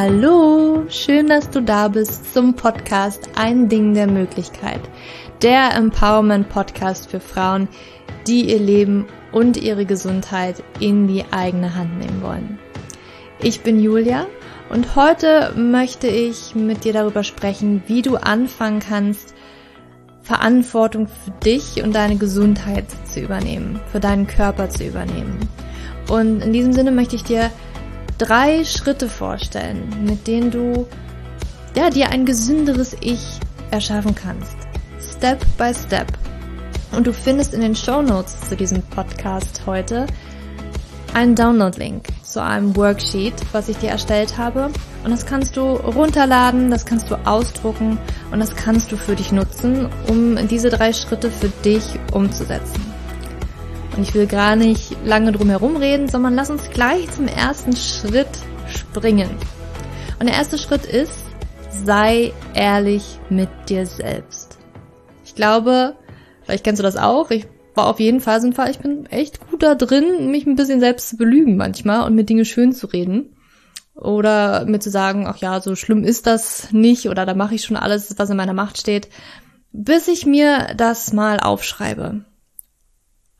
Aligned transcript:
Hallo, 0.00 0.84
schön, 0.88 1.26
dass 1.26 1.50
du 1.50 1.60
da 1.60 1.88
bist 1.88 2.32
zum 2.32 2.54
Podcast 2.54 3.30
Ein 3.34 3.68
Ding 3.68 3.94
der 3.94 4.06
Möglichkeit, 4.06 4.78
der 5.42 5.74
Empowerment 5.74 6.48
Podcast 6.48 7.10
für 7.10 7.18
Frauen, 7.18 7.66
die 8.28 8.48
ihr 8.48 8.60
Leben 8.60 9.06
und 9.32 9.56
ihre 9.56 9.86
Gesundheit 9.86 10.62
in 10.78 11.08
die 11.08 11.24
eigene 11.32 11.74
Hand 11.74 11.98
nehmen 11.98 12.22
wollen. 12.22 12.60
Ich 13.42 13.62
bin 13.62 13.82
Julia 13.82 14.28
und 14.70 14.94
heute 14.94 15.52
möchte 15.56 16.06
ich 16.06 16.54
mit 16.54 16.84
dir 16.84 16.92
darüber 16.92 17.24
sprechen, 17.24 17.82
wie 17.88 18.02
du 18.02 18.14
anfangen 18.18 18.78
kannst, 18.78 19.34
Verantwortung 20.22 21.08
für 21.08 21.32
dich 21.42 21.82
und 21.82 21.92
deine 21.92 22.18
Gesundheit 22.18 22.84
zu 23.04 23.18
übernehmen, 23.18 23.80
für 23.90 23.98
deinen 23.98 24.28
Körper 24.28 24.70
zu 24.70 24.84
übernehmen. 24.84 25.40
Und 26.08 26.40
in 26.40 26.52
diesem 26.52 26.72
Sinne 26.72 26.92
möchte 26.92 27.16
ich 27.16 27.24
dir 27.24 27.50
drei 28.18 28.64
Schritte 28.64 29.08
vorstellen, 29.08 30.04
mit 30.04 30.26
denen 30.26 30.50
du 30.50 30.86
ja, 31.76 31.90
dir 31.90 32.10
ein 32.10 32.26
gesünderes 32.26 32.96
Ich 33.00 33.38
erschaffen 33.70 34.14
kannst. 34.14 34.56
Step 35.00 35.44
by 35.56 35.72
Step. 35.72 36.06
Und 36.92 37.06
du 37.06 37.12
findest 37.12 37.54
in 37.54 37.60
den 37.60 37.76
Show 37.76 38.02
Notes 38.02 38.40
zu 38.48 38.56
diesem 38.56 38.82
Podcast 38.82 39.62
heute 39.66 40.06
einen 41.14 41.34
Download-Link 41.34 42.08
zu 42.22 42.42
einem 42.42 42.74
Worksheet, 42.76 43.34
was 43.52 43.68
ich 43.68 43.76
dir 43.76 43.90
erstellt 43.90 44.36
habe. 44.38 44.70
Und 45.04 45.10
das 45.10 45.24
kannst 45.24 45.56
du 45.56 45.62
runterladen, 45.62 46.70
das 46.70 46.84
kannst 46.84 47.10
du 47.10 47.14
ausdrucken 47.26 47.98
und 48.32 48.40
das 48.40 48.54
kannst 48.54 48.90
du 48.92 48.96
für 48.96 49.14
dich 49.14 49.32
nutzen, 49.32 49.88
um 50.08 50.36
diese 50.48 50.70
drei 50.70 50.92
Schritte 50.92 51.30
für 51.30 51.48
dich 51.48 51.84
umzusetzen. 52.12 52.87
Ich 54.00 54.14
will 54.14 54.26
gar 54.26 54.54
nicht 54.54 54.96
lange 55.04 55.32
drum 55.32 55.48
herum 55.48 55.76
reden, 55.76 56.08
sondern 56.08 56.34
lass 56.34 56.50
uns 56.50 56.70
gleich 56.70 57.10
zum 57.10 57.26
ersten 57.26 57.74
Schritt 57.76 58.28
springen. 58.68 59.28
Und 60.20 60.26
der 60.26 60.36
erste 60.36 60.56
Schritt 60.56 60.84
ist, 60.84 61.24
sei 61.84 62.32
ehrlich 62.54 63.18
mit 63.28 63.48
dir 63.68 63.86
selbst. 63.86 64.58
Ich 65.24 65.34
glaube, 65.34 65.96
vielleicht 66.42 66.64
kennst 66.64 66.78
du 66.78 66.84
das 66.84 66.96
auch, 66.96 67.30
ich 67.30 67.46
war 67.74 67.86
auf 67.86 68.00
jeden 68.00 68.20
Fall 68.20 68.40
Fall, 68.52 68.70
ich 68.70 68.78
bin 68.78 69.06
echt 69.06 69.40
gut 69.48 69.62
da 69.62 69.74
drin, 69.74 70.30
mich 70.30 70.46
ein 70.46 70.56
bisschen 70.56 70.80
selbst 70.80 71.08
zu 71.08 71.16
belügen 71.16 71.56
manchmal 71.56 72.06
und 72.06 72.14
mir 72.14 72.24
Dinge 72.24 72.44
schön 72.44 72.72
zu 72.72 72.86
reden. 72.86 73.36
Oder 73.94 74.64
mir 74.66 74.78
zu 74.78 74.90
sagen, 74.90 75.26
ach 75.26 75.38
ja, 75.38 75.60
so 75.60 75.74
schlimm 75.74 76.04
ist 76.04 76.28
das 76.28 76.72
nicht 76.72 77.08
oder 77.08 77.26
da 77.26 77.34
mache 77.34 77.56
ich 77.56 77.64
schon 77.64 77.76
alles, 77.76 78.16
was 78.16 78.30
in 78.30 78.36
meiner 78.36 78.52
Macht 78.52 78.78
steht, 78.78 79.08
bis 79.72 80.06
ich 80.06 80.24
mir 80.24 80.74
das 80.76 81.12
mal 81.12 81.40
aufschreibe. 81.40 82.24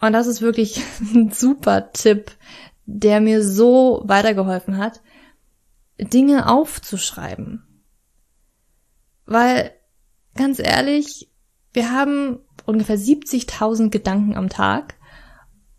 Und 0.00 0.12
das 0.12 0.26
ist 0.26 0.42
wirklich 0.42 0.82
ein 1.14 1.30
super 1.32 1.92
Tipp, 1.92 2.32
der 2.86 3.20
mir 3.20 3.44
so 3.44 4.02
weitergeholfen 4.04 4.78
hat, 4.78 5.00
Dinge 5.98 6.48
aufzuschreiben. 6.48 7.64
Weil, 9.26 9.72
ganz 10.34 10.58
ehrlich, 10.58 11.30
wir 11.72 11.90
haben 11.92 12.38
ungefähr 12.64 12.98
70.000 12.98 13.90
Gedanken 13.90 14.36
am 14.36 14.48
Tag 14.48 14.94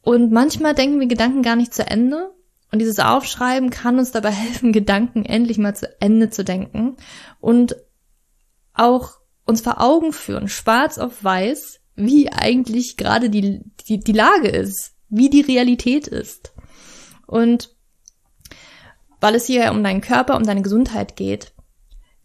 und 0.01 0.31
manchmal 0.31 0.75
denken 0.75 0.99
wir 0.99 1.07
Gedanken 1.07 1.41
gar 1.41 1.55
nicht 1.55 1.73
zu 1.73 1.85
Ende 1.85 2.31
und 2.71 2.79
dieses 2.79 2.99
Aufschreiben 2.99 3.69
kann 3.69 3.97
uns 3.97 4.11
dabei 4.11 4.31
helfen, 4.31 4.71
Gedanken 4.71 5.25
endlich 5.25 5.57
mal 5.57 5.75
zu 5.75 5.89
Ende 6.01 6.29
zu 6.29 6.43
denken 6.43 6.97
und 7.39 7.75
auch 8.73 9.17
uns 9.45 9.61
vor 9.61 9.81
Augen 9.81 10.13
führen, 10.13 10.47
schwarz 10.47 10.97
auf 10.97 11.23
weiß, 11.23 11.78
wie 11.99 12.31
eigentlich 12.31 12.97
gerade 12.97 13.29
die, 13.29 13.61
die, 13.87 13.99
die 13.99 14.13
Lage 14.13 14.47
ist, 14.47 14.93
wie 15.09 15.29
die 15.29 15.41
Realität 15.41 16.07
ist. 16.07 16.53
Und 17.27 17.75
weil 19.19 19.35
es 19.35 19.45
hier 19.45 19.71
um 19.71 19.83
deinen 19.83 20.01
Körper, 20.01 20.37
um 20.37 20.43
deine 20.43 20.61
Gesundheit 20.61 21.15
geht, 21.15 21.51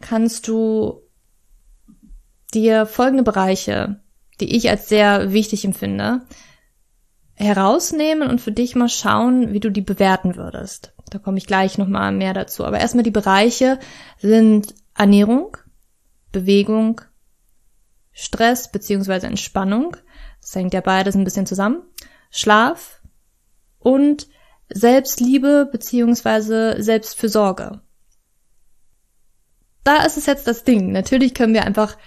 kannst 0.00 0.48
du 0.48 1.02
dir 2.52 2.86
folgende 2.86 3.24
Bereiche, 3.24 4.00
die 4.40 4.54
ich 4.56 4.70
als 4.70 4.88
sehr 4.88 5.32
wichtig 5.32 5.64
empfinde, 5.64 6.22
herausnehmen 7.34 8.28
und 8.28 8.40
für 8.40 8.52
dich 8.52 8.76
mal 8.76 8.88
schauen, 8.88 9.52
wie 9.52 9.60
du 9.60 9.70
die 9.70 9.80
bewerten 9.80 10.36
würdest. 10.36 10.94
Da 11.10 11.18
komme 11.18 11.38
ich 11.38 11.46
gleich 11.46 11.78
nochmal 11.78 12.12
mehr 12.12 12.32
dazu. 12.32 12.64
Aber 12.64 12.78
erstmal 12.78 13.02
die 13.02 13.10
Bereiche 13.10 13.80
sind 14.18 14.74
Ernährung, 14.96 15.56
Bewegung, 16.30 17.00
Stress 18.14 18.70
beziehungsweise 18.70 19.26
Entspannung, 19.26 19.96
das 20.40 20.54
hängt 20.54 20.72
ja 20.72 20.80
beides 20.80 21.14
ein 21.14 21.24
bisschen 21.24 21.46
zusammen, 21.46 21.82
Schlaf 22.30 23.02
und 23.78 24.28
Selbstliebe 24.72 25.68
beziehungsweise 25.70 26.82
Selbstfürsorge. 26.82 27.82
Da 29.82 30.04
ist 30.04 30.16
es 30.16 30.26
jetzt 30.26 30.46
das 30.46 30.64
Ding. 30.64 30.92
Natürlich 30.92 31.34
können 31.34 31.52
wir 31.52 31.64
einfach 31.64 31.98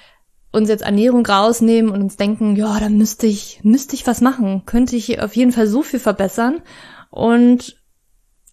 uns 0.51 0.69
jetzt 0.69 0.81
Ernährung 0.81 1.25
rausnehmen 1.25 1.91
und 1.91 2.01
uns 2.01 2.17
denken, 2.17 2.55
ja, 2.55 2.79
da 2.79 2.89
müsste 2.89 3.27
ich, 3.27 3.59
müsste 3.63 3.95
ich 3.95 4.07
was 4.07 4.21
machen, 4.21 4.65
könnte 4.65 4.95
ich 4.95 5.21
auf 5.21 5.35
jeden 5.35 5.51
Fall 5.51 5.67
so 5.67 5.83
viel 5.83 5.99
verbessern. 5.99 6.63
Und 7.11 7.77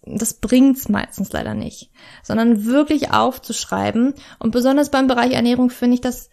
das 0.03 0.35
bringt's 0.35 0.87
meistens 0.87 1.31
leider 1.31 1.55
nicht, 1.55 1.91
sondern 2.21 2.65
wirklich 2.65 3.11
aufzuschreiben. 3.11 4.13
Und 4.37 4.51
besonders 4.51 4.91
beim 4.91 5.07
Bereich 5.07 5.31
Ernährung 5.31 5.71
finde 5.71 5.95
ich 5.95 6.01
das 6.01 6.29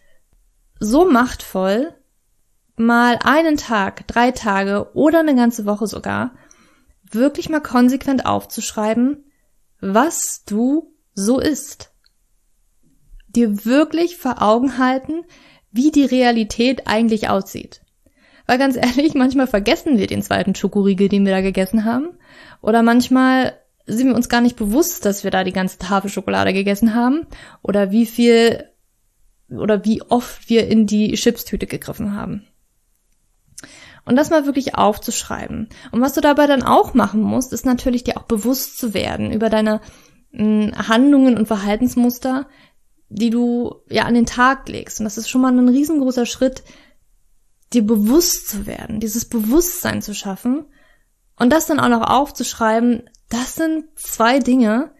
so 0.83 1.09
machtvoll, 1.09 1.95
mal 2.77 3.19
einen 3.23 3.57
Tag, 3.57 4.07
drei 4.09 4.33
Tage 4.33 4.91
oder 4.95 5.21
eine 5.21 5.37
ganze 5.37 5.65
Woche 5.65 5.87
sogar, 5.87 6.33
wirklich 7.05 7.49
mal 7.49 7.61
konsequent 7.61 8.27
aufzuschreiben, 8.27 9.25
was 9.81 10.45
du 10.45 10.93
so 11.15 11.39
isst. 11.39 11.93
Dir 13.29 13.65
wirklich 13.65 14.17
vor 14.17 14.43
Augen 14.43 14.79
halten, 14.79 15.25
wie 15.71 15.93
die 15.93 16.05
Realität 16.05 16.87
eigentlich 16.87 17.29
aussieht. 17.29 17.81
Weil 18.47 18.59
ganz 18.59 18.77
ehrlich, 18.77 19.15
manchmal 19.15 19.47
vergessen 19.47 19.99
wir 19.99 20.09
den 20.09 20.23
zweiten 20.23 20.55
Schokoriegel, 20.55 21.09
den 21.09 21.25
wir 21.25 21.33
da 21.33 21.41
gegessen 21.41 21.85
haben. 21.85 22.09
Oder 22.61 22.83
manchmal 22.83 23.57
sind 23.87 24.09
wir 24.09 24.17
uns 24.17 24.29
gar 24.29 24.41
nicht 24.41 24.57
bewusst, 24.57 25.05
dass 25.05 25.23
wir 25.23 25.31
da 25.31 25.45
die 25.45 25.53
ganze 25.53 25.79
Tafel 25.79 26.11
Schokolade 26.11 26.53
gegessen 26.53 26.95
haben. 26.95 27.27
Oder 27.63 27.93
wie 27.93 28.07
viel 28.07 28.72
oder 29.59 29.85
wie 29.85 30.03
oft 30.03 30.49
wir 30.49 30.69
in 30.69 30.87
die 30.87 31.13
Chipstüte 31.15 31.67
gegriffen 31.67 32.15
haben. 32.15 32.47
Und 34.05 34.17
das 34.17 34.31
mal 34.31 34.47
wirklich 34.47 34.75
aufzuschreiben. 34.75 35.69
Und 35.93 36.01
was 36.01 36.15
du 36.15 36.21
dabei 36.21 36.47
dann 36.47 36.63
auch 36.63 36.95
machen 36.95 37.21
musst, 37.23 37.53
ist 37.53 37.65
natürlich 37.65 38.03
dir 38.03 38.17
auch 38.17 38.25
bewusst 38.25 38.79
zu 38.79 38.95
werden 38.95 39.33
über 39.33 39.49
deine 39.49 39.81
mh, 40.33 40.43
hm, 40.43 40.89
Handlungen 40.89 41.37
und 41.37 41.47
Verhaltensmuster, 41.47 42.49
die 43.09 43.31
du 43.31 43.77
ja 43.89 44.05
an 44.05 44.15
den 44.15 44.27
Tag 44.27 44.69
legst. 44.69 44.99
Und 44.99 45.05
das 45.05 45.19
ist 45.19 45.29
schon 45.29 45.41
mal 45.41 45.53
ein 45.53 45.69
riesengroßer 45.69 46.27
Schritt, 46.27 46.65
dir 47.73 47.87
bewusst 47.87 48.49
zu 48.49 48.67
werden, 48.67 49.01
dieses 49.01 49.27
Bewusstsein 49.29 50.03
zu 50.03 50.15
schaffen 50.15 50.67
und 51.39 51.51
das 51.51 51.67
dann 51.67 51.81
auch 51.81 51.89
noch 51.89 52.09
aufzuschreiben. 52.09 53.09
Das 53.29 53.55
sind 53.55 53.85
zwei 53.97 54.39
Dinge, 54.39 54.93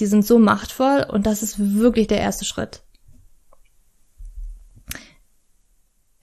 die 0.00 0.06
sind 0.06 0.26
so 0.26 0.38
machtvoll 0.38 1.06
und 1.08 1.26
das 1.26 1.42
ist 1.42 1.58
wirklich 1.58 2.06
der 2.06 2.20
erste 2.20 2.44
Schritt. 2.44 2.82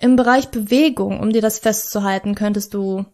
Im 0.03 0.17
Bereich 0.17 0.49
Bewegung, 0.49 1.21
um 1.21 1.29
dir 1.29 1.41
das 1.41 1.59
festzuhalten, 1.59 2.35
könntest 2.35 2.73
du 2.73 3.05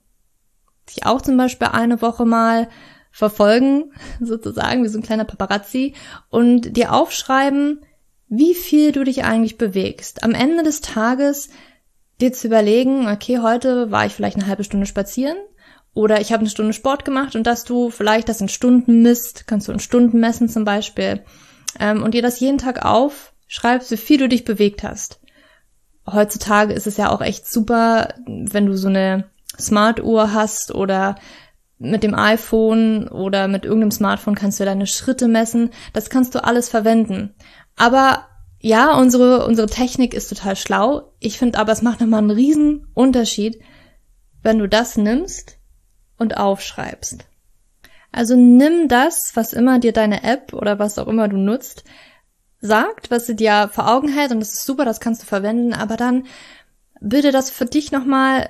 dich 0.89 1.05
auch 1.05 1.21
zum 1.21 1.37
Beispiel 1.37 1.67
eine 1.67 2.01
Woche 2.01 2.25
mal 2.25 2.67
verfolgen, 3.11 3.93
sozusagen, 4.19 4.83
wie 4.83 4.87
so 4.87 4.97
ein 4.97 5.03
kleiner 5.03 5.25
Paparazzi, 5.25 5.93
und 6.29 6.75
dir 6.75 6.91
aufschreiben, 6.91 7.85
wie 8.27 8.55
viel 8.55 8.91
du 8.91 9.03
dich 9.03 9.23
eigentlich 9.23 9.59
bewegst. 9.59 10.23
Am 10.23 10.31
Ende 10.31 10.63
des 10.63 10.81
Tages 10.81 11.49
dir 12.21 12.33
zu 12.33 12.47
überlegen, 12.47 13.07
okay, 13.07 13.37
heute 13.37 13.91
war 13.91 14.07
ich 14.07 14.13
vielleicht 14.13 14.37
eine 14.37 14.47
halbe 14.47 14.63
Stunde 14.63 14.87
spazieren 14.87 15.37
oder 15.93 16.19
ich 16.19 16.31
habe 16.31 16.39
eine 16.39 16.49
Stunde 16.49 16.73
Sport 16.73 17.05
gemacht 17.05 17.35
und 17.35 17.45
dass 17.45 17.65
du 17.65 17.91
vielleicht 17.91 18.29
das 18.29 18.41
in 18.41 18.49
Stunden 18.49 19.03
misst, 19.03 19.45
kannst 19.45 19.67
du 19.67 19.71
in 19.71 19.79
Stunden 19.79 20.19
messen 20.19 20.49
zum 20.49 20.65
Beispiel, 20.65 21.23
ähm, 21.79 22.01
und 22.01 22.15
dir 22.15 22.23
das 22.23 22.39
jeden 22.39 22.57
Tag 22.57 22.83
aufschreibst, 22.83 23.91
wie 23.91 23.97
viel 23.97 24.17
du 24.17 24.27
dich 24.27 24.43
bewegt 24.43 24.81
hast 24.81 25.19
heutzutage 26.13 26.73
ist 26.73 26.87
es 26.87 26.97
ja 26.97 27.09
auch 27.09 27.21
echt 27.21 27.51
super, 27.51 28.13
wenn 28.25 28.65
du 28.65 28.77
so 28.77 28.87
eine 28.87 29.25
Smart-Uhr 29.59 30.33
hast 30.33 30.73
oder 30.73 31.15
mit 31.79 32.03
dem 32.03 32.13
iPhone 32.13 33.07
oder 33.07 33.47
mit 33.47 33.63
irgendeinem 33.63 33.91
Smartphone 33.91 34.35
kannst 34.35 34.59
du 34.59 34.65
deine 34.65 34.85
Schritte 34.85 35.27
messen. 35.27 35.71
Das 35.93 36.09
kannst 36.09 36.35
du 36.35 36.43
alles 36.43 36.69
verwenden. 36.69 37.33
Aber 37.75 38.27
ja, 38.59 38.93
unsere, 38.97 39.45
unsere 39.45 39.67
Technik 39.67 40.13
ist 40.13 40.27
total 40.27 40.57
schlau. 40.57 41.13
Ich 41.19 41.37
finde 41.37 41.57
aber, 41.57 41.71
es 41.71 41.81
macht 41.81 42.01
nochmal 42.01 42.19
einen 42.19 42.31
riesen 42.31 42.87
Unterschied, 42.93 43.61
wenn 44.43 44.59
du 44.59 44.67
das 44.67 44.97
nimmst 44.97 45.57
und 46.17 46.37
aufschreibst. 46.37 47.25
Also 48.11 48.35
nimm 48.35 48.87
das, 48.89 49.35
was 49.35 49.53
immer 49.53 49.79
dir 49.79 49.93
deine 49.93 50.23
App 50.23 50.53
oder 50.53 50.79
was 50.79 50.99
auch 50.99 51.07
immer 51.07 51.27
du 51.29 51.37
nutzt, 51.37 51.85
sagt, 52.61 53.11
was 53.11 53.25
sie 53.25 53.35
dir 53.35 53.69
vor 53.71 53.89
Augen 53.89 54.09
hält 54.09 54.31
und 54.31 54.39
das 54.39 54.53
ist 54.53 54.65
super, 54.65 54.85
das 54.85 54.99
kannst 54.99 55.21
du 55.21 55.25
verwenden, 55.25 55.73
aber 55.73 55.97
dann 55.97 56.25
bilde 56.99 57.31
das 57.31 57.49
für 57.49 57.65
dich 57.65 57.91
nochmal 57.91 58.49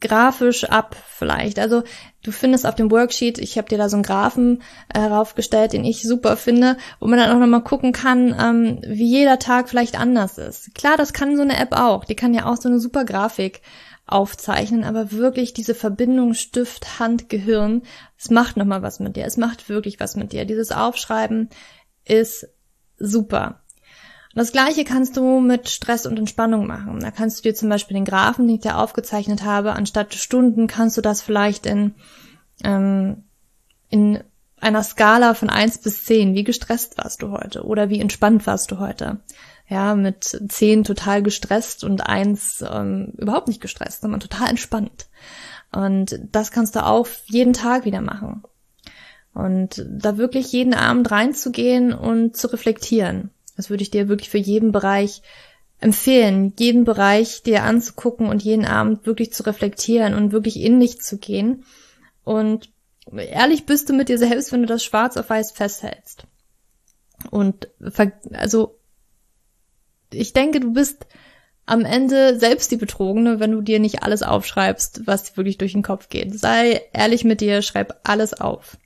grafisch 0.00 0.64
ab 0.64 0.96
vielleicht. 1.08 1.58
Also 1.58 1.82
du 2.22 2.30
findest 2.30 2.66
auf 2.66 2.74
dem 2.74 2.90
Worksheet, 2.90 3.38
ich 3.38 3.56
habe 3.56 3.68
dir 3.68 3.78
da 3.78 3.88
so 3.88 3.96
einen 3.96 4.02
Graphen 4.02 4.62
äh, 4.92 4.98
raufgestellt, 4.98 5.72
den 5.72 5.84
ich 5.84 6.02
super 6.02 6.36
finde, 6.36 6.76
wo 7.00 7.06
man 7.06 7.18
dann 7.18 7.30
auch 7.30 7.40
nochmal 7.40 7.62
gucken 7.62 7.92
kann, 7.92 8.36
ähm, 8.38 8.80
wie 8.86 9.06
jeder 9.06 9.38
Tag 9.38 9.68
vielleicht 9.68 9.98
anders 9.98 10.36
ist. 10.36 10.74
Klar, 10.74 10.96
das 10.96 11.12
kann 11.12 11.36
so 11.36 11.42
eine 11.42 11.58
App 11.58 11.72
auch. 11.72 12.04
Die 12.04 12.16
kann 12.16 12.34
ja 12.34 12.46
auch 12.46 12.56
so 12.56 12.68
eine 12.68 12.80
super 12.80 13.04
Grafik 13.04 13.62
aufzeichnen, 14.06 14.84
aber 14.84 15.12
wirklich 15.12 15.54
diese 15.54 15.74
Verbindung 15.74 16.34
Stift, 16.34 16.98
Hand, 16.98 17.30
Gehirn, 17.30 17.82
es 18.18 18.28
macht 18.30 18.58
nochmal 18.58 18.82
was 18.82 19.00
mit 19.00 19.16
dir. 19.16 19.24
Es 19.24 19.38
macht 19.38 19.70
wirklich 19.70 19.98
was 20.00 20.16
mit 20.16 20.32
dir. 20.32 20.44
Dieses 20.44 20.72
Aufschreiben 20.72 21.48
ist 22.04 22.46
super. 22.98 23.60
Das 24.34 24.50
gleiche 24.50 24.84
kannst 24.84 25.16
du 25.16 25.40
mit 25.40 25.68
Stress 25.68 26.06
und 26.06 26.18
Entspannung 26.18 26.66
machen. 26.66 26.98
Da 27.00 27.10
kannst 27.12 27.38
du 27.38 27.42
dir 27.42 27.54
zum 27.54 27.68
Beispiel 27.68 27.94
den 27.94 28.04
Graphen, 28.04 28.46
den 28.46 28.56
ich 28.56 28.62
dir 28.62 28.78
aufgezeichnet 28.78 29.44
habe, 29.44 29.74
anstatt 29.74 30.14
Stunden 30.14 30.66
kannst 30.66 30.96
du 30.96 31.00
das 31.00 31.22
vielleicht 31.22 31.66
in, 31.66 31.94
ähm, 32.64 33.22
in 33.90 34.24
einer 34.60 34.82
Skala 34.82 35.34
von 35.34 35.50
eins 35.50 35.78
bis 35.78 36.04
zehn. 36.04 36.34
Wie 36.34 36.42
gestresst 36.42 36.98
warst 36.98 37.22
du 37.22 37.30
heute? 37.30 37.64
Oder 37.64 37.90
wie 37.90 38.00
entspannt 38.00 38.46
warst 38.46 38.70
du 38.72 38.78
heute? 38.80 39.20
Ja, 39.68 39.94
mit 39.94 40.40
zehn 40.48 40.84
total 40.84 41.22
gestresst 41.22 41.84
und 41.84 42.06
eins 42.06 42.64
ähm, 42.68 43.12
überhaupt 43.16 43.48
nicht 43.48 43.60
gestresst, 43.60 44.00
sondern 44.00 44.20
total 44.20 44.50
entspannt. 44.50 45.06
Und 45.70 46.18
das 46.32 46.50
kannst 46.50 46.76
du 46.76 46.84
auch 46.84 47.06
jeden 47.26 47.52
Tag 47.52 47.84
wieder 47.84 48.00
machen. 48.00 48.42
Und 49.34 49.84
da 49.88 50.16
wirklich 50.16 50.52
jeden 50.52 50.74
Abend 50.74 51.10
reinzugehen 51.10 51.92
und 51.92 52.36
zu 52.36 52.46
reflektieren. 52.52 53.30
Das 53.56 53.68
würde 53.68 53.82
ich 53.82 53.90
dir 53.90 54.08
wirklich 54.08 54.30
für 54.30 54.38
jeden 54.38 54.72
Bereich 54.72 55.22
empfehlen, 55.80 56.52
jeden 56.58 56.84
Bereich 56.84 57.42
dir 57.42 57.64
anzugucken 57.64 58.28
und 58.28 58.42
jeden 58.42 58.64
Abend 58.64 59.06
wirklich 59.06 59.32
zu 59.32 59.42
reflektieren 59.44 60.14
und 60.14 60.32
wirklich 60.32 60.60
in 60.60 60.80
dich 60.80 61.00
zu 61.00 61.18
gehen. 61.18 61.64
Und 62.22 62.70
ehrlich 63.12 63.66
bist 63.66 63.88
du 63.88 63.92
mit 63.92 64.08
dir 64.08 64.18
selbst, 64.18 64.52
wenn 64.52 64.62
du 64.62 64.66
das 64.66 64.84
schwarz 64.84 65.16
auf 65.16 65.28
weiß 65.28 65.52
festhältst. 65.52 66.26
Und 67.30 67.68
also 68.32 68.78
ich 70.10 70.32
denke, 70.32 70.60
du 70.60 70.72
bist 70.72 71.06
am 71.66 71.84
Ende 71.84 72.38
selbst 72.38 72.70
die 72.70 72.76
Betrogene, 72.76 73.40
wenn 73.40 73.52
du 73.52 73.62
dir 73.62 73.80
nicht 73.80 74.02
alles 74.02 74.22
aufschreibst, 74.22 75.06
was 75.06 75.36
wirklich 75.36 75.58
durch 75.58 75.72
den 75.72 75.82
Kopf 75.82 76.08
geht. 76.08 76.38
Sei 76.38 76.82
ehrlich 76.92 77.24
mit 77.24 77.40
dir, 77.40 77.62
schreib 77.62 78.00
alles 78.04 78.34
auf. 78.34 78.76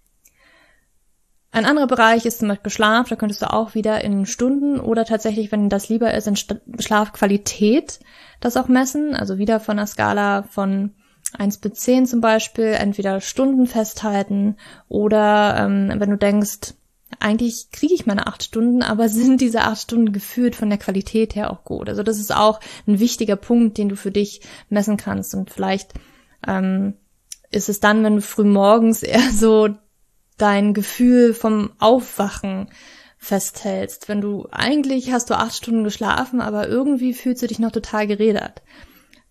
Ein 1.59 1.67
anderer 1.67 1.89
Bereich 1.89 2.25
ist 2.25 2.39
zum 2.39 2.47
Beispiel 2.47 2.71
Schlaf, 2.71 3.09
da 3.09 3.17
könntest 3.17 3.43
du 3.43 3.53
auch 3.53 3.75
wieder 3.75 4.05
in 4.05 4.27
Stunden 4.27 4.79
oder 4.79 5.05
tatsächlich, 5.05 5.51
wenn 5.51 5.69
das 5.69 5.89
lieber 5.89 6.15
ist, 6.15 6.29
in 6.29 6.37
Schlafqualität 6.37 7.99
das 8.39 8.57
auch 8.57 8.69
messen. 8.69 9.17
Also 9.17 9.39
wieder 9.39 9.59
von 9.59 9.77
einer 9.77 9.89
Skala 9.89 10.45
von 10.45 10.93
1 11.37 11.59
bis 11.59 11.81
10 11.81 12.07
zum 12.07 12.21
Beispiel, 12.21 12.67
entweder 12.67 13.21
Stunden 13.21 13.67
festhalten 13.67 14.57
oder 14.87 15.57
ähm, 15.59 15.93
wenn 15.97 16.11
du 16.11 16.17
denkst, 16.17 16.75
eigentlich 17.19 17.73
kriege 17.73 17.95
ich 17.95 18.07
meine 18.07 18.29
acht 18.29 18.45
Stunden, 18.45 18.85
aber 18.85 19.09
sind 19.09 19.41
diese 19.41 19.63
acht 19.63 19.81
Stunden 19.81 20.13
gefühlt 20.13 20.55
von 20.55 20.69
der 20.69 20.79
Qualität 20.79 21.35
her 21.35 21.51
auch 21.51 21.65
gut. 21.65 21.89
Also 21.89 22.05
das 22.05 22.21
ist 22.21 22.33
auch 22.33 22.61
ein 22.87 23.01
wichtiger 23.01 23.35
Punkt, 23.35 23.79
den 23.79 23.89
du 23.89 23.97
für 23.97 24.13
dich 24.13 24.43
messen 24.69 24.97
kannst. 24.97 25.35
Und 25.35 25.51
vielleicht 25.51 25.93
ähm, 26.47 26.95
ist 27.51 27.69
es 27.69 27.81
dann, 27.81 28.05
wenn 28.05 28.15
du 28.15 28.23
früh 28.23 28.45
morgens 28.45 29.03
eher 29.03 29.33
so 29.33 29.71
dein 30.39 30.75
Gefühl 30.75 31.35
vom 31.35 31.73
Aufwachen 31.79 32.69
festhältst. 33.19 34.09
Wenn 34.09 34.21
du 34.21 34.49
eigentlich 34.51 35.13
hast 35.13 35.31
du 35.31 35.35
acht 35.35 35.55
Stunden 35.55 35.85
geschlafen, 35.85 36.41
aber 36.41 36.69
irgendwie 36.69 37.13
fühlst 37.13 37.43
du 37.43 37.47
dich 37.47 37.59
noch 37.59 37.73
total 37.73 38.07
geredert, 38.07 38.63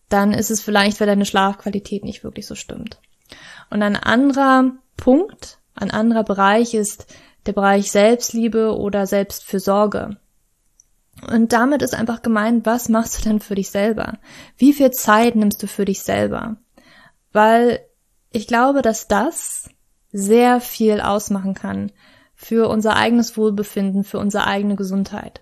dann 0.10 0.34
ist 0.34 0.52
es 0.52 0.62
vielleicht, 0.62 1.00
weil 1.00 1.08
deine 1.08 1.26
Schlafqualität 1.26 2.04
nicht 2.04 2.24
wirklich 2.24 2.46
so 2.46 2.56
stimmt. 2.56 3.00
Und 3.70 3.82
ein 3.82 3.96
anderer 3.96 4.72
Punkt, 4.96 5.60
ein 5.76 5.92
anderer 5.92 6.24
Bereich 6.24 6.74
ist 6.74 7.08
der 7.46 7.54
Bereich 7.54 7.92
Selbstliebe 7.92 8.78
oder 8.78 9.08
Selbstfürsorge. 9.08 10.18
Und 11.30 11.52
damit 11.54 11.82
ist 11.82 11.96
einfach 11.96 12.22
gemeint, 12.22 12.66
was 12.66 12.90
machst 12.90 13.18
du 13.18 13.30
denn 13.30 13.40
für 13.40 13.56
dich 13.56 13.72
selber? 13.72 14.20
Wie 14.58 14.74
viel 14.74 14.92
Zeit 14.92 15.36
nimmst 15.36 15.64
du 15.64 15.68
für 15.68 15.86
dich 15.86 16.02
selber? 16.04 16.58
Weil 17.32 17.80
ich 18.32 18.48
glaube, 18.48 18.82
dass 18.82 19.08
das 19.08 19.70
sehr 20.18 20.60
viel 20.60 21.00
ausmachen 21.00 21.54
kann 21.54 21.92
für 22.34 22.70
unser 22.70 22.96
eigenes 22.96 23.38
Wohlbefinden, 23.38 24.04
für 24.04 24.20
unsere 24.20 24.48
eigene 24.48 24.76
Gesundheit. 24.76 25.42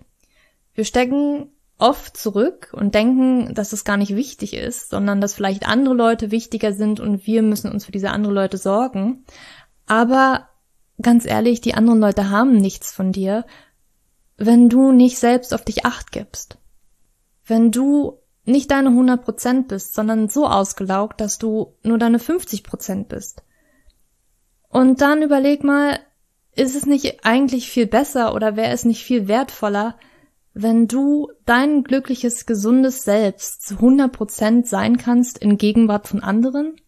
Wir 0.74 0.84
stecken 0.84 1.50
oft 1.78 2.16
zurück 2.16 2.70
und 2.72 2.94
denken, 2.94 3.54
dass 3.54 3.72
es 3.72 3.84
gar 3.84 3.96
nicht 3.96 4.14
wichtig 4.14 4.54
ist, 4.54 4.90
sondern 4.90 5.20
dass 5.20 5.34
vielleicht 5.34 5.66
andere 5.66 5.94
Leute 5.94 6.30
wichtiger 6.30 6.72
sind 6.72 7.00
und 7.00 7.26
wir 7.26 7.42
müssen 7.42 7.70
uns 7.70 7.86
für 7.86 7.92
diese 7.92 8.10
anderen 8.10 8.34
Leute 8.34 8.58
sorgen. 8.58 9.24
Aber 9.86 10.48
ganz 11.00 11.26
ehrlich, 11.26 11.60
die 11.60 11.74
anderen 11.74 12.00
Leute 12.00 12.30
haben 12.30 12.56
nichts 12.56 12.92
von 12.92 13.12
dir, 13.12 13.44
wenn 14.36 14.68
du 14.68 14.92
nicht 14.92 15.18
selbst 15.18 15.54
auf 15.54 15.64
dich 15.64 15.86
acht 15.86 16.12
gibst. 16.12 16.58
Wenn 17.44 17.70
du 17.70 18.18
nicht 18.44 18.70
deine 18.70 18.90
100% 18.90 19.68
bist, 19.68 19.94
sondern 19.94 20.28
so 20.28 20.46
ausgelaugt, 20.46 21.20
dass 21.20 21.38
du 21.38 21.74
nur 21.82 21.98
deine 21.98 22.18
50% 22.18 23.04
bist. 23.04 23.42
Und 24.68 25.00
dann 25.00 25.22
überleg 25.22 25.64
mal, 25.64 26.00
ist 26.54 26.74
es 26.74 26.86
nicht 26.86 27.24
eigentlich 27.24 27.70
viel 27.70 27.86
besser 27.86 28.34
oder 28.34 28.56
wäre 28.56 28.72
es 28.72 28.84
nicht 28.84 29.04
viel 29.04 29.28
wertvoller, 29.28 29.96
wenn 30.54 30.88
du 30.88 31.30
dein 31.44 31.84
glückliches, 31.84 32.46
gesundes 32.46 33.04
Selbst 33.04 33.66
zu 33.66 33.74
100% 33.74 34.66
sein 34.66 34.96
kannst 34.96 35.38
in 35.38 35.58
Gegenwart 35.58 36.08
von 36.08 36.22
anderen? 36.22 36.80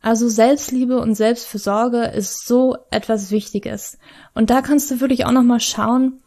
Also 0.00 0.28
Selbstliebe 0.28 0.98
und 1.00 1.14
Selbstfürsorge 1.14 2.04
ist 2.08 2.46
so 2.46 2.76
etwas 2.90 3.30
Wichtiges. 3.30 3.96
Und 4.34 4.50
da 4.50 4.60
kannst 4.60 4.90
du 4.90 5.00
wirklich 5.00 5.24
auch 5.24 5.32
nochmal 5.32 5.60
schauen, 5.60 6.20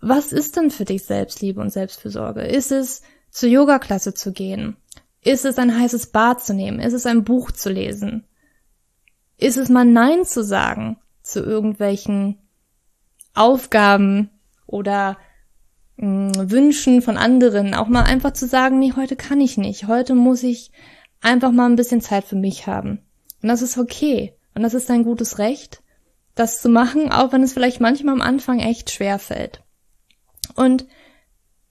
was 0.00 0.32
ist 0.32 0.56
denn 0.56 0.70
für 0.70 0.84
dich 0.84 1.04
Selbstliebe 1.04 1.60
und 1.60 1.70
Selbstfürsorge? 1.70 2.42
Ist 2.42 2.72
es, 2.72 3.02
zur 3.30 3.48
Yogaklasse 3.48 4.14
zu 4.14 4.32
gehen? 4.32 4.76
Ist 5.22 5.44
es 5.44 5.58
ein 5.58 5.78
heißes 5.78 6.06
Bad 6.06 6.42
zu 6.42 6.54
nehmen? 6.54 6.80
Ist 6.80 6.94
es 6.94 7.06
ein 7.06 7.22
Buch 7.22 7.50
zu 7.50 7.68
lesen? 7.70 8.24
Ist 9.38 9.56
es 9.56 9.68
mal 9.68 9.84
Nein 9.84 10.24
zu 10.24 10.42
sagen 10.42 10.98
zu 11.22 11.40
irgendwelchen 11.40 12.38
Aufgaben 13.34 14.30
oder 14.66 15.18
mh, 15.96 16.32
hm, 16.36 16.50
Wünschen 16.50 17.02
von 17.02 17.16
anderen, 17.16 17.74
auch 17.74 17.88
mal 17.88 18.04
einfach 18.04 18.32
zu 18.32 18.46
sagen, 18.46 18.78
nee, 18.78 18.92
heute 18.96 19.16
kann 19.16 19.40
ich 19.40 19.58
nicht, 19.58 19.86
heute 19.86 20.14
muss 20.14 20.42
ich 20.42 20.70
einfach 21.20 21.52
mal 21.52 21.68
ein 21.68 21.76
bisschen 21.76 22.00
Zeit 22.00 22.24
für 22.24 22.36
mich 22.36 22.66
haben. 22.66 23.00
Und 23.42 23.48
das 23.48 23.62
ist 23.62 23.78
okay. 23.78 24.34
Und 24.54 24.62
das 24.62 24.74
ist 24.74 24.90
ein 24.90 25.04
gutes 25.04 25.38
Recht, 25.38 25.82
das 26.34 26.62
zu 26.62 26.68
machen, 26.68 27.12
auch 27.12 27.32
wenn 27.32 27.42
es 27.42 27.52
vielleicht 27.52 27.80
manchmal 27.80 28.14
am 28.14 28.22
Anfang 28.22 28.58
echt 28.58 28.90
schwer 28.90 29.18
fällt. 29.18 29.62
Und 30.54 30.86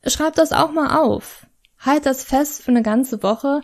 schreib 0.06 0.36
das 0.36 0.52
auch 0.52 0.72
mal 0.72 1.00
auf. 1.00 1.48
Halt 1.80 2.06
das 2.06 2.24
fest 2.24 2.62
für 2.62 2.72
eine 2.72 2.84
ganze 2.84 3.24
Woche, 3.24 3.62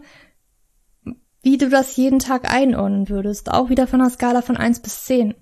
wie 1.41 1.57
du 1.57 1.69
das 1.69 1.95
jeden 1.95 2.19
Tag 2.19 2.51
einordnen 2.51 3.09
würdest, 3.09 3.51
auch 3.51 3.69
wieder 3.69 3.87
von 3.87 4.01
einer 4.01 4.09
Skala 4.09 4.41
von 4.41 4.57
eins 4.57 4.79
bis 4.79 5.05
zehn. 5.05 5.35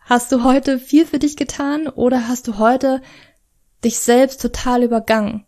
Hast 0.00 0.30
du 0.30 0.44
heute 0.44 0.78
viel 0.78 1.04
für 1.04 1.18
dich 1.18 1.36
getan 1.36 1.88
oder 1.88 2.28
hast 2.28 2.46
du 2.46 2.58
heute 2.58 3.02
dich 3.84 3.98
selbst 3.98 4.40
total 4.40 4.84
übergangen? 4.84 5.44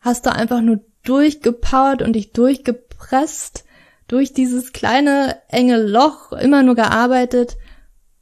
Hast 0.00 0.26
du 0.26 0.32
einfach 0.32 0.60
nur 0.60 0.80
durchgepowert 1.02 2.02
und 2.02 2.12
dich 2.14 2.32
durchgepresst, 2.32 3.64
durch 4.08 4.32
dieses 4.32 4.72
kleine 4.72 5.40
enge 5.48 5.82
Loch 5.82 6.32
immer 6.32 6.62
nur 6.62 6.74
gearbeitet 6.74 7.56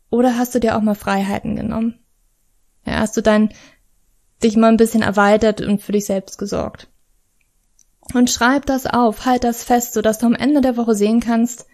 oder 0.08 0.38
hast 0.38 0.54
du 0.54 0.60
dir 0.60 0.76
auch 0.76 0.82
mal 0.82 0.94
Freiheiten 0.94 1.56
genommen? 1.56 1.98
Ja, 2.86 3.00
hast 3.00 3.16
du 3.16 3.22
dein 3.22 3.52
dich 4.42 4.56
mal 4.56 4.68
ein 4.68 4.76
bisschen 4.76 5.02
erweitert 5.02 5.60
und 5.60 5.82
für 5.82 5.92
dich 5.92 6.06
selbst 6.06 6.38
gesorgt? 6.38 6.89
Und 8.14 8.30
schreib 8.30 8.66
das 8.66 8.86
auf, 8.86 9.24
halt 9.24 9.44
das 9.44 9.62
fest, 9.62 9.92
sodass 9.92 10.18
du 10.18 10.26
am 10.26 10.34
Ende 10.34 10.60
der 10.60 10.76
Woche 10.76 10.94
sehen 10.94 11.20
kannst, 11.20 11.66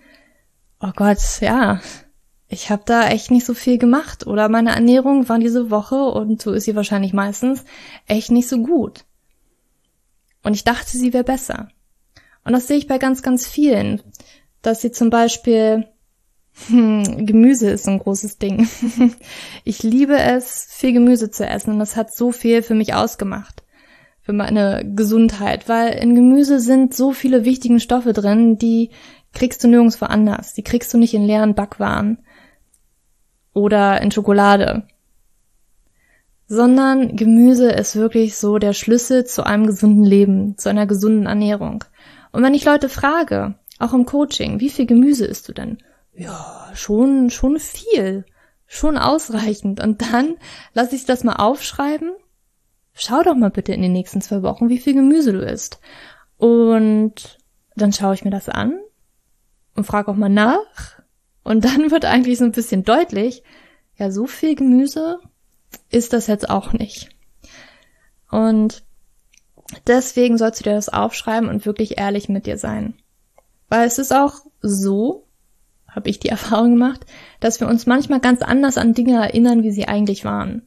oh 0.80 0.92
Gott, 0.94 1.18
ja, 1.40 1.80
ich 2.48 2.70
habe 2.70 2.82
da 2.84 3.08
echt 3.08 3.30
nicht 3.30 3.46
so 3.46 3.54
viel 3.54 3.78
gemacht 3.78 4.26
oder 4.26 4.48
meine 4.48 4.74
Ernährung 4.74 5.28
war 5.28 5.38
diese 5.38 5.70
Woche 5.70 5.96
und 5.96 6.40
so 6.40 6.52
ist 6.52 6.64
sie 6.64 6.76
wahrscheinlich 6.76 7.12
meistens 7.12 7.64
echt 8.06 8.30
nicht 8.30 8.48
so 8.48 8.58
gut. 8.58 9.04
Und 10.42 10.54
ich 10.54 10.62
dachte, 10.62 10.96
sie 10.96 11.12
wäre 11.12 11.24
besser. 11.24 11.68
Und 12.44 12.52
das 12.52 12.68
sehe 12.68 12.76
ich 12.76 12.86
bei 12.86 12.98
ganz, 12.98 13.22
ganz 13.22 13.46
vielen, 13.48 14.00
dass 14.62 14.80
sie 14.80 14.92
zum 14.92 15.10
Beispiel 15.10 15.88
hm, 16.68 17.26
Gemüse 17.26 17.68
ist 17.68 17.88
ein 17.88 17.98
großes 17.98 18.38
Ding. 18.38 18.68
ich 19.64 19.82
liebe 19.82 20.16
es, 20.16 20.68
viel 20.70 20.92
Gemüse 20.92 21.30
zu 21.30 21.46
essen 21.46 21.72
und 21.72 21.78
das 21.80 21.96
hat 21.96 22.14
so 22.14 22.30
viel 22.30 22.62
für 22.62 22.74
mich 22.74 22.94
ausgemacht 22.94 23.65
für 24.26 24.32
meine 24.32 24.82
Gesundheit, 24.96 25.68
weil 25.68 25.92
in 25.92 26.16
Gemüse 26.16 26.58
sind 26.58 26.92
so 26.92 27.12
viele 27.12 27.44
wichtige 27.44 27.78
Stoffe 27.78 28.12
drin, 28.12 28.58
die 28.58 28.90
kriegst 29.32 29.62
du 29.62 29.68
nirgendwo 29.68 30.06
anders. 30.06 30.52
Die 30.52 30.64
kriegst 30.64 30.92
du 30.92 30.98
nicht 30.98 31.14
in 31.14 31.24
leeren 31.24 31.54
Backwaren 31.54 32.18
oder 33.52 34.02
in 34.02 34.10
Schokolade. 34.10 34.88
Sondern 36.48 37.14
Gemüse 37.14 37.70
ist 37.70 37.94
wirklich 37.94 38.36
so 38.36 38.58
der 38.58 38.72
Schlüssel 38.72 39.26
zu 39.26 39.46
einem 39.46 39.68
gesunden 39.68 40.04
Leben, 40.04 40.58
zu 40.58 40.70
einer 40.70 40.88
gesunden 40.88 41.26
Ernährung. 41.26 41.84
Und 42.32 42.42
wenn 42.42 42.54
ich 42.54 42.64
Leute 42.64 42.88
frage, 42.88 43.54
Auch 43.78 43.92
im 43.92 44.06
Coaching. 44.06 44.58
Wie 44.58 44.70
viel 44.70 44.86
Gemüse 44.86 45.26
isst 45.26 45.48
du 45.48 45.52
denn? 45.52 45.78
Ja, 46.14 46.70
schon, 46.74 47.30
schon 47.30 47.60
viel. 47.60 48.24
Schon 48.66 48.98
ausreichend. 48.98 49.80
Und 49.80 50.02
dann 50.02 50.34
lass 50.72 50.92
ich 50.92 51.04
das 51.04 51.22
mal 51.22 51.36
aufschreiben. 51.36 52.10
Schau 52.98 53.22
doch 53.22 53.34
mal 53.34 53.50
bitte 53.50 53.74
in 53.74 53.82
den 53.82 53.92
nächsten 53.92 54.22
zwei 54.22 54.42
Wochen, 54.42 54.70
wie 54.70 54.78
viel 54.78 54.94
Gemüse 54.94 55.34
du 55.34 55.40
isst. 55.40 55.80
Und 56.38 57.38
dann 57.76 57.92
schaue 57.92 58.14
ich 58.14 58.24
mir 58.24 58.30
das 58.30 58.48
an 58.48 58.80
und 59.74 59.84
frage 59.84 60.10
auch 60.10 60.16
mal 60.16 60.30
nach. 60.30 60.98
Und 61.42 61.66
dann 61.66 61.90
wird 61.90 62.06
eigentlich 62.06 62.38
so 62.38 62.46
ein 62.46 62.52
bisschen 62.52 62.84
deutlich, 62.84 63.42
ja, 63.96 64.10
so 64.10 64.26
viel 64.26 64.54
Gemüse 64.54 65.20
ist 65.90 66.14
das 66.14 66.26
jetzt 66.26 66.48
auch 66.48 66.72
nicht. 66.72 67.10
Und 68.30 68.82
deswegen 69.86 70.38
sollst 70.38 70.60
du 70.60 70.64
dir 70.64 70.74
das 70.74 70.88
aufschreiben 70.88 71.50
und 71.50 71.66
wirklich 71.66 71.98
ehrlich 71.98 72.30
mit 72.30 72.46
dir 72.46 72.56
sein. 72.56 72.94
Weil 73.68 73.86
es 73.86 73.98
ist 73.98 74.12
auch 74.12 74.40
so, 74.62 75.26
habe 75.86 76.08
ich 76.08 76.18
die 76.18 76.28
Erfahrung 76.30 76.72
gemacht, 76.72 77.04
dass 77.40 77.60
wir 77.60 77.68
uns 77.68 77.84
manchmal 77.84 78.20
ganz 78.20 78.40
anders 78.40 78.78
an 78.78 78.94
Dinge 78.94 79.22
erinnern, 79.22 79.62
wie 79.64 79.70
sie 79.70 79.86
eigentlich 79.86 80.24
waren. 80.24 80.66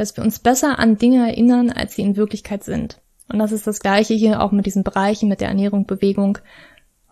Dass 0.00 0.16
wir 0.16 0.24
uns 0.24 0.38
besser 0.38 0.78
an 0.78 0.96
Dinge 0.96 1.28
erinnern, 1.28 1.68
als 1.68 1.94
sie 1.94 2.00
in 2.00 2.16
Wirklichkeit 2.16 2.64
sind. 2.64 3.02
Und 3.28 3.38
das 3.38 3.52
ist 3.52 3.66
das 3.66 3.80
gleiche 3.80 4.14
hier 4.14 4.40
auch 4.40 4.50
mit 4.50 4.64
diesen 4.64 4.82
Bereichen, 4.82 5.28
mit 5.28 5.42
der 5.42 5.48
Ernährung, 5.48 5.84
Bewegung. 5.84 6.38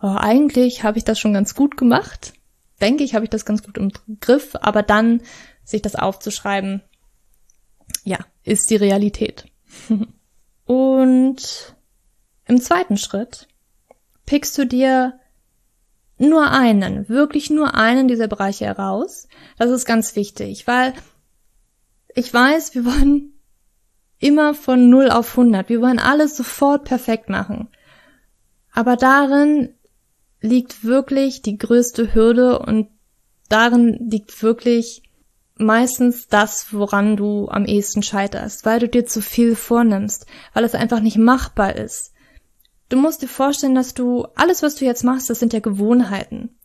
Oh, 0.01 0.15
eigentlich 0.17 0.81
habe 0.81 0.97
ich 0.97 1.03
das 1.03 1.19
schon 1.19 1.31
ganz 1.31 1.53
gut 1.53 1.77
gemacht. 1.77 2.33
Denke 2.81 3.03
ich, 3.03 3.13
habe 3.13 3.25
ich 3.25 3.29
das 3.29 3.45
ganz 3.45 3.61
gut 3.61 3.77
im 3.77 3.91
Griff, 4.19 4.55
aber 4.59 4.81
dann 4.81 5.21
sich 5.63 5.83
das 5.83 5.93
aufzuschreiben, 5.93 6.81
ja, 8.05 8.17
ist 8.43 8.71
die 8.71 8.75
Realität. 8.75 9.45
Und 10.65 11.75
im 12.47 12.59
zweiten 12.59 12.97
Schritt 12.97 13.47
pickst 14.25 14.57
du 14.57 14.65
dir 14.65 15.19
nur 16.17 16.49
einen, 16.49 17.07
wirklich 17.07 17.51
nur 17.51 17.75
einen 17.75 18.07
dieser 18.07 18.27
Bereiche 18.27 18.65
heraus. 18.65 19.27
Das 19.59 19.69
ist 19.69 19.85
ganz 19.85 20.15
wichtig, 20.15 20.65
weil 20.65 20.95
ich 22.15 22.33
weiß, 22.33 22.75
wir 22.75 22.85
wollen 22.85 23.33
immer 24.19 24.53
von 24.53 24.89
0 24.89 25.09
auf 25.09 25.37
100. 25.37 25.69
Wir 25.69 25.81
wollen 25.81 25.99
alles 25.99 26.35
sofort 26.35 26.83
perfekt 26.83 27.29
machen. 27.29 27.69
Aber 28.73 28.95
darin 28.95 29.73
liegt 30.41 30.83
wirklich 30.83 31.41
die 31.41 31.57
größte 31.57 32.13
Hürde 32.13 32.59
und 32.59 32.89
darin 33.49 34.09
liegt 34.09 34.41
wirklich 34.43 35.03
meistens 35.55 36.27
das, 36.27 36.73
woran 36.73 37.17
du 37.17 37.49
am 37.49 37.65
ehesten 37.65 38.01
scheiterst, 38.01 38.65
weil 38.65 38.79
du 38.79 38.87
dir 38.87 39.05
zu 39.05 39.21
viel 39.21 39.55
vornimmst, 39.55 40.25
weil 40.53 40.63
es 40.63 40.75
einfach 40.75 41.01
nicht 41.01 41.17
machbar 41.17 41.75
ist. 41.75 42.13
Du 42.87 42.97
musst 42.97 43.21
dir 43.21 43.27
vorstellen, 43.27 43.75
dass 43.75 43.93
du 43.93 44.25
alles, 44.35 44.63
was 44.63 44.75
du 44.75 44.85
jetzt 44.85 45.03
machst, 45.03 45.29
das 45.29 45.39
sind 45.39 45.53
ja 45.53 45.59
Gewohnheiten. 45.59 46.57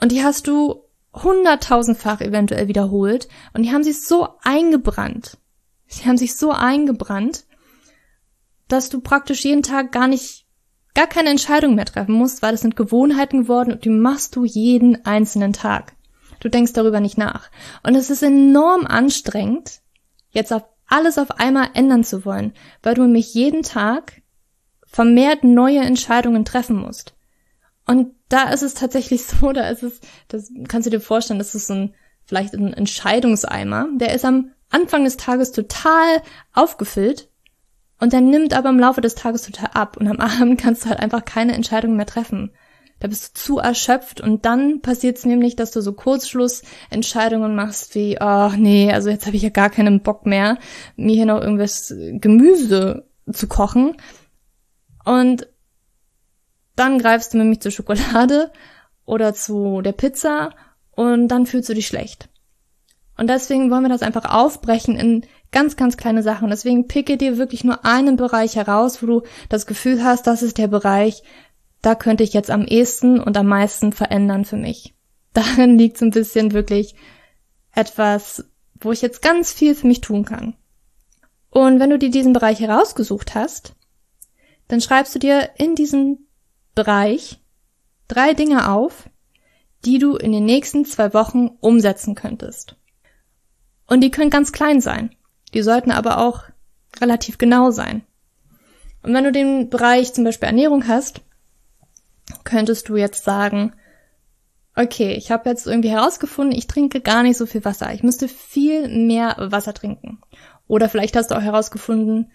Und 0.00 0.12
die 0.12 0.22
hast 0.22 0.46
du 0.46 0.85
hunderttausendfach 1.22 2.20
eventuell 2.20 2.68
wiederholt 2.68 3.28
und 3.54 3.62
die 3.62 3.72
haben 3.72 3.82
sich 3.82 4.04
so 4.04 4.28
eingebrannt. 4.42 5.38
Sie 5.86 6.06
haben 6.06 6.18
sich 6.18 6.36
so 6.36 6.50
eingebrannt, 6.50 7.44
dass 8.68 8.88
du 8.88 9.00
praktisch 9.00 9.44
jeden 9.44 9.62
Tag 9.62 9.92
gar 9.92 10.08
nicht, 10.08 10.46
gar 10.94 11.06
keine 11.06 11.30
Entscheidung 11.30 11.74
mehr 11.74 11.84
treffen 11.84 12.14
musst, 12.14 12.42
weil 12.42 12.54
es 12.54 12.60
sind 12.60 12.76
Gewohnheiten 12.76 13.42
geworden 13.42 13.72
und 13.72 13.84
die 13.84 13.90
machst 13.90 14.36
du 14.36 14.44
jeden 14.44 15.04
einzelnen 15.06 15.52
Tag. 15.52 15.94
Du 16.40 16.48
denkst 16.48 16.72
darüber 16.72 17.00
nicht 17.00 17.16
nach. 17.16 17.50
Und 17.82 17.94
es 17.94 18.10
ist 18.10 18.22
enorm 18.22 18.86
anstrengend, 18.86 19.80
jetzt 20.30 20.52
auf 20.52 20.64
alles 20.86 21.18
auf 21.18 21.32
einmal 21.32 21.70
ändern 21.74 22.04
zu 22.04 22.24
wollen, 22.24 22.52
weil 22.82 22.94
du 22.94 23.02
nämlich 23.02 23.34
jeden 23.34 23.62
Tag 23.62 24.22
vermehrt 24.84 25.44
neue 25.44 25.80
Entscheidungen 25.80 26.44
treffen 26.44 26.76
musst. 26.76 27.15
Und 27.86 28.14
da 28.28 28.50
ist 28.50 28.62
es 28.62 28.74
tatsächlich 28.74 29.24
so, 29.26 29.52
da 29.52 29.68
ist 29.68 29.82
es, 29.82 30.00
das 30.28 30.50
kannst 30.68 30.86
du 30.86 30.90
dir 30.90 31.00
vorstellen, 31.00 31.38
das 31.38 31.54
ist 31.54 31.68
so 31.68 31.74
ein, 31.74 31.94
vielleicht 32.24 32.54
ein 32.54 32.72
Entscheidungseimer, 32.72 33.88
der 33.94 34.14
ist 34.14 34.24
am 34.24 34.50
Anfang 34.68 35.04
des 35.04 35.16
Tages 35.16 35.52
total 35.52 36.22
aufgefüllt 36.52 37.30
und 38.00 38.12
der 38.12 38.20
nimmt 38.20 38.52
aber 38.52 38.68
im 38.68 38.80
Laufe 38.80 39.00
des 39.00 39.14
Tages 39.14 39.42
total 39.42 39.70
ab 39.74 39.96
und 39.96 40.08
am 40.08 40.20
Abend 40.20 40.60
kannst 40.60 40.84
du 40.84 40.88
halt 40.88 41.00
einfach 41.00 41.24
keine 41.24 41.54
Entscheidungen 41.54 41.96
mehr 41.96 42.06
treffen. 42.06 42.50
Da 42.98 43.08
bist 43.08 43.36
du 43.36 43.40
zu 43.40 43.58
erschöpft 43.58 44.22
und 44.22 44.46
dann 44.46 44.80
passiert 44.80 45.18
es 45.18 45.26
nämlich, 45.26 45.54
dass 45.54 45.70
du 45.70 45.82
so 45.82 45.92
Kurzschlussentscheidungen 45.92 47.54
machst 47.54 47.94
wie, 47.94 48.18
ach 48.18 48.54
oh, 48.54 48.56
nee, 48.58 48.90
also 48.90 49.10
jetzt 49.10 49.26
habe 49.26 49.36
ich 49.36 49.42
ja 49.42 49.50
gar 49.50 49.68
keinen 49.68 50.02
Bock 50.02 50.24
mehr, 50.24 50.58
mir 50.96 51.14
hier 51.14 51.26
noch 51.26 51.42
irgendwas 51.42 51.94
Gemüse 51.94 53.06
zu 53.30 53.48
kochen. 53.48 53.98
Und 55.04 55.46
dann 56.76 56.98
greifst 56.98 57.34
du 57.34 57.38
nämlich 57.38 57.60
zur 57.60 57.72
Schokolade 57.72 58.52
oder 59.04 59.34
zu 59.34 59.80
der 59.82 59.92
Pizza 59.92 60.50
und 60.92 61.28
dann 61.28 61.46
fühlst 61.46 61.68
du 61.68 61.74
dich 61.74 61.86
schlecht. 61.86 62.28
Und 63.16 63.28
deswegen 63.28 63.70
wollen 63.70 63.82
wir 63.82 63.88
das 63.88 64.02
einfach 64.02 64.26
aufbrechen 64.26 64.96
in 64.96 65.26
ganz, 65.50 65.76
ganz 65.76 65.96
kleine 65.96 66.22
Sachen. 66.22 66.50
Deswegen 66.50 66.86
picke 66.86 67.16
dir 67.16 67.38
wirklich 67.38 67.64
nur 67.64 67.84
einen 67.84 68.16
Bereich 68.16 68.56
heraus, 68.56 69.02
wo 69.02 69.06
du 69.06 69.22
das 69.48 69.66
Gefühl 69.66 70.04
hast, 70.04 70.26
das 70.26 70.42
ist 70.42 70.58
der 70.58 70.68
Bereich, 70.68 71.22
da 71.80 71.94
könnte 71.94 72.24
ich 72.24 72.34
jetzt 72.34 72.50
am 72.50 72.66
ehesten 72.66 73.20
und 73.20 73.36
am 73.36 73.46
meisten 73.46 73.92
verändern 73.92 74.44
für 74.44 74.56
mich. 74.56 74.94
Darin 75.32 75.78
liegt 75.78 75.98
so 75.98 76.04
ein 76.04 76.10
bisschen 76.10 76.52
wirklich 76.52 76.94
etwas, 77.72 78.44
wo 78.80 78.92
ich 78.92 79.02
jetzt 79.02 79.22
ganz 79.22 79.52
viel 79.52 79.74
für 79.74 79.86
mich 79.86 80.00
tun 80.00 80.24
kann. 80.24 80.54
Und 81.50 81.80
wenn 81.80 81.90
du 81.90 81.98
dir 81.98 82.10
diesen 82.10 82.32
Bereich 82.32 82.60
herausgesucht 82.60 83.34
hast, 83.34 83.74
dann 84.68 84.80
schreibst 84.80 85.14
du 85.14 85.18
dir 85.18 85.50
in 85.56 85.74
diesem 85.74 86.25
Bereich 86.76 87.40
drei 88.06 88.34
Dinge 88.34 88.70
auf, 88.70 89.08
die 89.84 89.98
du 89.98 90.14
in 90.16 90.30
den 90.30 90.44
nächsten 90.44 90.84
zwei 90.84 91.12
Wochen 91.14 91.48
umsetzen 91.60 92.14
könntest. 92.14 92.76
Und 93.86 94.02
die 94.02 94.10
können 94.10 94.30
ganz 94.30 94.52
klein 94.52 94.80
sein. 94.80 95.14
Die 95.54 95.62
sollten 95.62 95.90
aber 95.90 96.18
auch 96.18 96.44
relativ 97.00 97.38
genau 97.38 97.70
sein. 97.70 98.04
Und 99.02 99.14
wenn 99.14 99.24
du 99.24 99.32
den 99.32 99.70
Bereich 99.70 100.12
zum 100.12 100.24
Beispiel 100.24 100.48
Ernährung 100.48 100.86
hast, 100.86 101.22
könntest 102.44 102.88
du 102.88 102.96
jetzt 102.96 103.24
sagen, 103.24 103.72
okay, 104.74 105.14
ich 105.14 105.30
habe 105.30 105.48
jetzt 105.48 105.66
irgendwie 105.66 105.90
herausgefunden, 105.90 106.56
ich 106.56 106.66
trinke 106.66 107.00
gar 107.00 107.22
nicht 107.22 107.38
so 107.38 107.46
viel 107.46 107.64
Wasser. 107.64 107.94
Ich 107.94 108.02
müsste 108.02 108.28
viel 108.28 108.88
mehr 108.88 109.36
Wasser 109.38 109.72
trinken. 109.72 110.20
Oder 110.66 110.88
vielleicht 110.88 111.16
hast 111.16 111.30
du 111.30 111.36
auch 111.36 111.42
herausgefunden, 111.42 112.30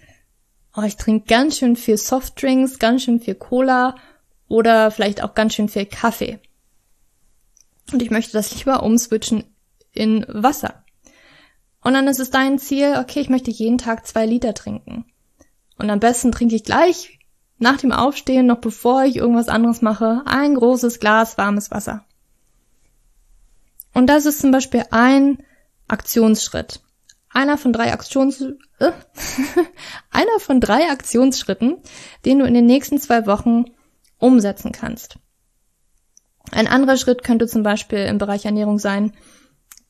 oh, 0.75 0.81
ich 0.81 0.97
trinke 0.97 1.27
ganz 1.27 1.59
schön 1.59 1.75
viel 1.75 1.97
Softdrinks, 1.97 2.79
ganz 2.79 3.03
schön 3.03 3.19
viel 3.19 3.35
Cola 3.35 3.95
oder 4.51 4.91
vielleicht 4.91 5.23
auch 5.23 5.33
ganz 5.33 5.55
schön 5.55 5.69
viel 5.69 5.85
Kaffee. 5.85 6.39
Und 7.93 8.01
ich 8.01 8.11
möchte 8.11 8.33
das 8.33 8.53
lieber 8.53 8.83
umswitchen 8.83 9.45
in 9.93 10.25
Wasser. 10.27 10.83
Und 11.81 11.93
dann 11.93 12.07
ist 12.07 12.19
es 12.19 12.31
dein 12.31 12.59
Ziel, 12.59 12.97
okay, 12.99 13.21
ich 13.21 13.29
möchte 13.29 13.49
jeden 13.49 13.77
Tag 13.77 14.05
zwei 14.05 14.25
Liter 14.25 14.53
trinken. 14.53 15.05
Und 15.77 15.89
am 15.89 15.99
besten 15.99 16.31
trinke 16.31 16.55
ich 16.55 16.65
gleich 16.65 17.19
nach 17.59 17.77
dem 17.77 17.93
Aufstehen, 17.93 18.45
noch 18.45 18.59
bevor 18.59 19.03
ich 19.03 19.15
irgendwas 19.15 19.47
anderes 19.47 19.81
mache, 19.81 20.21
ein 20.25 20.55
großes 20.55 20.99
Glas 20.99 21.37
warmes 21.37 21.71
Wasser. 21.71 22.05
Und 23.93 24.07
das 24.07 24.25
ist 24.25 24.41
zum 24.41 24.51
Beispiel 24.51 24.83
ein 24.91 25.43
Aktionsschritt. 25.87 26.81
Einer 27.29 27.57
von 27.57 27.71
drei 27.71 27.93
Aktions, 27.93 28.41
äh, 28.41 28.91
einer 30.11 30.39
von 30.39 30.59
drei 30.59 30.89
Aktionsschritten, 30.89 31.77
den 32.25 32.39
du 32.39 32.45
in 32.45 32.53
den 32.53 32.65
nächsten 32.65 32.99
zwei 32.99 33.25
Wochen 33.25 33.65
umsetzen 34.21 34.71
kannst. 34.71 35.17
Ein 36.51 36.67
anderer 36.67 36.97
Schritt 36.97 37.23
könnte 37.23 37.47
zum 37.47 37.63
Beispiel 37.63 37.99
im 37.99 38.17
Bereich 38.17 38.45
Ernährung 38.45 38.79
sein, 38.79 39.13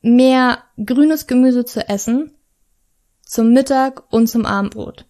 mehr 0.02 0.64
grünes 0.84 1.28
Gemüse 1.28 1.66
zu 1.66 1.88
essen 1.88 2.32
zum 3.22 3.54
Mittag 3.54 4.12
und 4.12 4.28
zum 4.28 4.46
Abendbrot. 4.46 5.06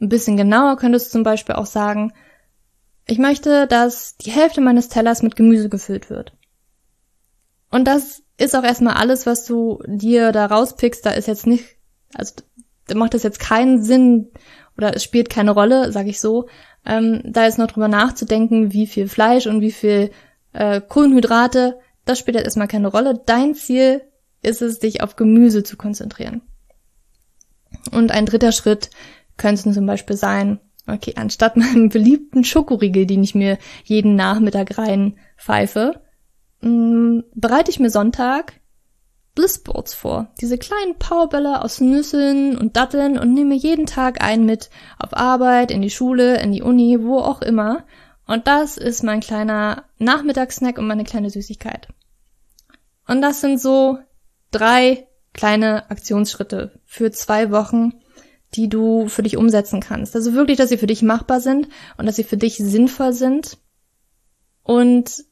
Ein 0.00 0.08
bisschen 0.08 0.36
genauer 0.36 0.76
könntest 0.76 1.08
du 1.08 1.12
zum 1.12 1.22
Beispiel 1.22 1.54
auch 1.56 1.66
sagen, 1.66 2.12
ich 3.06 3.18
möchte, 3.18 3.66
dass 3.66 4.16
die 4.16 4.30
Hälfte 4.30 4.60
meines 4.60 4.88
Tellers 4.88 5.22
mit 5.22 5.36
Gemüse 5.36 5.68
gefüllt 5.68 6.08
wird. 6.08 6.32
Und 7.70 7.84
das 7.84 8.22
ist 8.38 8.56
auch 8.56 8.62
erstmal 8.62 8.94
alles, 8.94 9.26
was 9.26 9.44
du 9.44 9.82
dir 9.86 10.32
da 10.32 10.46
rauspickst. 10.46 11.04
Da 11.04 11.10
ist 11.10 11.28
jetzt 11.28 11.46
nicht, 11.46 11.76
also 12.14 12.34
macht 12.94 13.14
das 13.14 13.22
jetzt 13.22 13.40
keinen 13.40 13.82
Sinn 13.82 14.30
oder 14.76 14.94
es 14.94 15.04
spielt 15.04 15.30
keine 15.30 15.52
Rolle, 15.52 15.92
sag 15.92 16.06
ich 16.06 16.20
so, 16.20 16.48
ähm, 16.84 17.20
da 17.24 17.44
jetzt 17.44 17.58
noch 17.58 17.68
drüber 17.68 17.88
nachzudenken, 17.88 18.72
wie 18.72 18.86
viel 18.86 19.08
Fleisch 19.08 19.46
und 19.46 19.60
wie 19.60 19.72
viel 19.72 20.10
äh, 20.52 20.80
Kohlenhydrate 20.80 21.78
das 22.04 22.18
spielt 22.18 22.36
jetzt 22.36 22.44
erstmal 22.44 22.68
keine 22.68 22.88
Rolle. 22.88 23.20
Dein 23.24 23.54
Ziel 23.54 24.02
ist 24.42 24.62
es, 24.62 24.78
dich 24.78 25.02
auf 25.02 25.16
Gemüse 25.16 25.62
zu 25.62 25.76
konzentrieren. 25.76 26.42
Und 27.90 28.12
ein 28.12 28.26
dritter 28.26 28.52
Schritt 28.52 28.90
könnte 29.36 29.72
zum 29.72 29.86
Beispiel 29.86 30.16
sein, 30.16 30.60
okay, 30.86 31.14
anstatt 31.16 31.56
meinem 31.56 31.88
beliebten 31.88 32.44
Schokoriegel, 32.44 33.06
den 33.06 33.22
ich 33.22 33.34
mir 33.34 33.58
jeden 33.84 34.16
Nachmittag 34.16 34.76
rein 34.78 35.16
pfeife, 35.36 36.00
mm, 36.60 37.20
bereite 37.34 37.70
ich 37.70 37.80
mir 37.80 37.90
Sonntag 37.90 38.60
Blissboards 39.34 39.94
vor. 39.94 40.28
Diese 40.40 40.58
kleinen 40.58 40.96
Powerbälle 40.98 41.62
aus 41.62 41.80
Nüsseln 41.80 42.56
und 42.56 42.76
Datteln 42.76 43.18
und 43.18 43.34
nehme 43.34 43.54
jeden 43.54 43.86
Tag 43.86 44.22
einen 44.22 44.46
mit 44.46 44.70
auf 44.98 45.16
Arbeit, 45.16 45.70
in 45.70 45.82
die 45.82 45.90
Schule, 45.90 46.40
in 46.40 46.52
die 46.52 46.62
Uni, 46.62 46.98
wo 47.02 47.18
auch 47.18 47.42
immer 47.42 47.84
Und 48.26 48.46
das 48.46 48.78
ist 48.78 49.02
mein 49.02 49.20
kleiner 49.20 49.84
Nachmittagssnack 49.98 50.78
und 50.78 50.86
meine 50.86 51.04
kleine 51.04 51.30
Süßigkeit. 51.30 51.88
Und 53.06 53.20
das 53.20 53.40
sind 53.40 53.60
so 53.60 53.98
drei 54.50 55.06
kleine 55.34 55.90
Aktionsschritte 55.90 56.80
für 56.86 57.10
zwei 57.10 57.50
Wochen, 57.50 57.92
die 58.54 58.68
du 58.68 59.08
für 59.08 59.22
dich 59.22 59.36
umsetzen 59.36 59.80
kannst. 59.80 60.14
Also 60.14 60.32
wirklich, 60.32 60.56
dass 60.56 60.68
sie 60.68 60.78
für 60.78 60.86
dich 60.86 61.02
machbar 61.02 61.40
sind 61.40 61.68
und 61.98 62.06
dass 62.06 62.16
sie 62.16 62.24
für 62.24 62.36
dich 62.36 62.56
sinnvoll 62.56 63.12
sind 63.12 63.58
und 64.62 65.24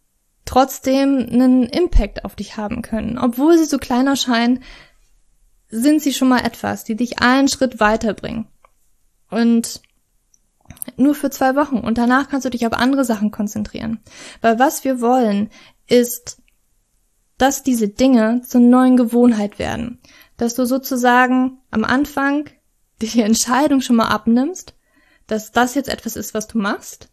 trotzdem 0.44 1.18
einen 1.30 1.64
Impact 1.64 2.24
auf 2.24 2.36
dich 2.36 2.56
haben 2.56 2.82
können. 2.82 3.18
Obwohl 3.18 3.56
sie 3.58 3.64
so 3.64 3.78
klein 3.78 4.06
erscheinen, 4.06 4.62
sind 5.68 6.02
sie 6.02 6.12
schon 6.12 6.28
mal 6.28 6.44
etwas, 6.44 6.84
die 6.84 6.96
dich 6.96 7.20
einen 7.20 7.48
Schritt 7.48 7.80
weiterbringen. 7.80 8.46
Und 9.30 9.80
nur 10.96 11.14
für 11.14 11.30
zwei 11.30 11.54
Wochen. 11.56 11.78
Und 11.78 11.98
danach 11.98 12.28
kannst 12.28 12.44
du 12.44 12.50
dich 12.50 12.66
auf 12.66 12.72
andere 12.72 13.04
Sachen 13.04 13.30
konzentrieren. 13.30 14.00
Weil 14.40 14.58
was 14.58 14.84
wir 14.84 15.00
wollen, 15.00 15.50
ist, 15.86 16.38
dass 17.38 17.62
diese 17.62 17.88
Dinge 17.88 18.42
zur 18.42 18.60
neuen 18.60 18.96
Gewohnheit 18.96 19.58
werden. 19.58 20.00
Dass 20.36 20.54
du 20.54 20.64
sozusagen 20.64 21.58
am 21.70 21.84
Anfang 21.84 22.48
die 23.00 23.22
Entscheidung 23.22 23.80
schon 23.80 23.96
mal 23.96 24.08
abnimmst, 24.08 24.74
dass 25.26 25.52
das 25.52 25.74
jetzt 25.74 25.88
etwas 25.88 26.16
ist, 26.16 26.34
was 26.34 26.46
du 26.46 26.58
machst. 26.58 27.08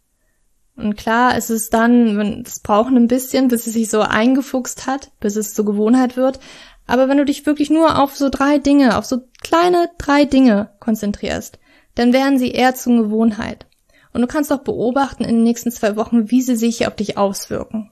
Und 0.80 0.96
klar, 0.96 1.36
es 1.36 1.50
ist 1.50 1.74
dann, 1.74 2.44
es 2.46 2.60
braucht 2.60 2.94
ein 2.94 3.08
bisschen, 3.08 3.48
bis 3.48 3.68
es 3.68 3.74
sich 3.74 3.90
so 3.90 4.02
eingefuchst 4.02 4.88
hat, 4.88 5.12
bis 5.20 5.36
es 5.36 5.54
zur 5.54 5.66
Gewohnheit 5.66 6.18
wird. 6.18 6.40
Aber 6.88 7.08
wenn 7.08 7.18
du 7.18 7.26
dich 7.26 7.46
wirklich 7.46 7.70
nur 7.70 8.02
auf 8.02 8.16
so 8.16 8.30
drei 8.30 8.58
Dinge, 8.58 8.98
auf 8.98 9.06
so 9.06 9.22
kleine 9.42 9.90
drei 9.98 10.26
Dinge 10.26 10.72
konzentrierst, 10.80 11.60
dann 11.96 12.14
werden 12.14 12.40
sie 12.40 12.52
eher 12.52 12.76
zur 12.76 13.04
Gewohnheit. 13.04 13.68
Und 14.14 14.22
du 14.22 14.28
kannst 14.28 14.52
auch 14.52 14.64
beobachten 14.64 15.24
in 15.24 15.36
den 15.36 15.44
nächsten 15.44 15.72
zwei 15.72 15.96
Wochen, 15.96 16.32
wie 16.32 16.42
sie 16.42 16.56
sich 16.56 16.88
auf 16.88 16.96
dich 16.96 17.18
auswirken. 17.18 17.92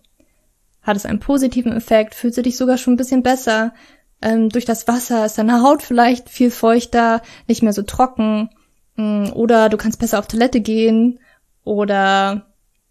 Hat 0.82 0.96
es 0.96 1.06
einen 1.06 1.20
positiven 1.20 1.74
Effekt? 1.74 2.16
Fühlst 2.16 2.38
du 2.38 2.42
dich 2.42 2.58
sogar 2.58 2.78
schon 2.78 2.94
ein 2.94 2.98
bisschen 2.98 3.22
besser? 3.22 3.74
Ähm, 4.22 4.50
durch 4.50 4.66
das 4.66 4.88
Wasser 4.88 5.26
ist 5.26 5.38
deine 5.38 5.62
Haut 5.62 5.84
vielleicht 5.84 6.30
viel 6.30 6.50
feuchter, 6.50 7.22
nicht 7.48 7.62
mehr 7.62 7.74
so 7.74 7.84
trocken. 7.84 8.50
Mm, 8.96 9.26
oder 9.34 9.70
du 9.70 9.78
kannst 9.78 10.00
besser 10.00 10.20
auf 10.20 10.28
Toilette 10.28 10.62
gehen. 10.62 11.20
Oder, 11.64 12.48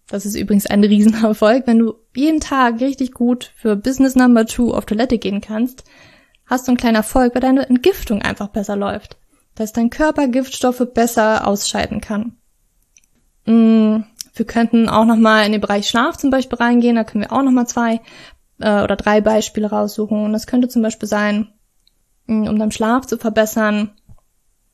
das 0.08 0.26
ist 0.26 0.36
übrigens 0.36 0.66
ein 0.66 0.84
Riesenerfolg, 0.84 1.66
wenn 1.66 1.78
du 1.78 1.94
jeden 2.14 2.40
Tag 2.40 2.80
richtig 2.80 3.12
gut 3.12 3.52
für 3.56 3.76
Business 3.76 4.14
Number 4.14 4.46
Two 4.46 4.72
auf 4.72 4.86
Toilette 4.86 5.18
gehen 5.18 5.40
kannst, 5.40 5.84
hast 6.46 6.66
du 6.66 6.70
einen 6.70 6.78
kleinen 6.78 6.96
Erfolg, 6.96 7.34
weil 7.34 7.42
deine 7.42 7.68
Entgiftung 7.68 8.22
einfach 8.22 8.48
besser 8.48 8.76
läuft 8.76 9.16
dass 9.56 9.72
dein 9.72 9.90
Körper 9.90 10.28
Giftstoffe 10.28 10.86
besser 10.94 11.46
ausscheiden 11.46 12.00
kann. 12.00 12.36
Mm, 13.46 14.04
wir 14.34 14.46
könnten 14.46 14.88
auch 14.88 15.04
nochmal 15.04 15.46
in 15.46 15.52
den 15.52 15.60
Bereich 15.60 15.88
Schlaf 15.88 16.16
zum 16.16 16.30
Beispiel 16.30 16.58
reingehen, 16.58 16.94
da 16.94 17.04
können 17.04 17.24
wir 17.24 17.32
auch 17.32 17.42
nochmal 17.42 17.66
zwei 17.66 18.00
äh, 18.60 18.82
oder 18.82 18.96
drei 18.96 19.20
Beispiele 19.20 19.68
raussuchen. 19.68 20.24
Und 20.24 20.32
das 20.32 20.46
könnte 20.46 20.68
zum 20.68 20.82
Beispiel 20.82 21.08
sein, 21.08 21.48
mm, 22.26 22.46
um 22.46 22.58
deinen 22.58 22.70
Schlaf 22.70 23.06
zu 23.06 23.16
verbessern, 23.16 23.92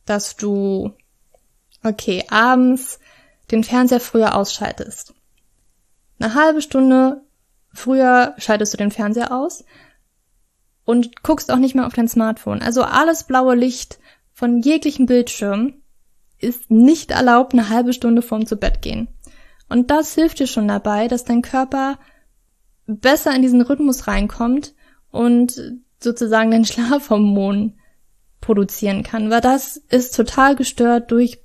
dass 0.04 0.36
du, 0.36 0.92
okay, 1.84 2.24
abends 2.28 2.98
den 3.52 3.62
Fernseher 3.62 4.00
früher 4.00 4.34
ausschaltest. 4.34 5.14
Eine 6.22 6.34
halbe 6.34 6.62
Stunde 6.62 7.22
früher 7.72 8.34
schaltest 8.38 8.72
du 8.72 8.76
den 8.76 8.92
Fernseher 8.92 9.32
aus 9.32 9.64
und 10.84 11.22
guckst 11.24 11.50
auch 11.50 11.56
nicht 11.56 11.74
mehr 11.74 11.86
auf 11.86 11.94
dein 11.94 12.06
Smartphone. 12.06 12.62
Also 12.62 12.82
alles 12.84 13.24
blaue 13.24 13.56
Licht 13.56 13.98
von 14.32 14.60
jeglichem 14.60 15.06
Bildschirm 15.06 15.74
ist 16.38 16.70
nicht 16.70 17.10
erlaubt 17.10 17.54
eine 17.54 17.68
halbe 17.68 17.92
Stunde 17.92 18.22
vorm 18.22 18.46
zu 18.46 18.56
Bett 18.56 18.82
gehen. 18.82 19.08
Und 19.68 19.90
das 19.90 20.14
hilft 20.14 20.38
dir 20.38 20.46
schon 20.46 20.68
dabei, 20.68 21.08
dass 21.08 21.24
dein 21.24 21.42
Körper 21.42 21.98
besser 22.86 23.34
in 23.34 23.42
diesen 23.42 23.62
Rhythmus 23.62 24.06
reinkommt 24.06 24.74
und 25.10 25.60
sozusagen 25.98 26.52
den 26.52 26.64
Schlafhormon 26.66 27.78
produzieren 28.40 29.02
kann, 29.02 29.30
weil 29.30 29.40
das 29.40 29.76
ist 29.76 30.14
total 30.14 30.54
gestört 30.54 31.10
durch 31.10 31.40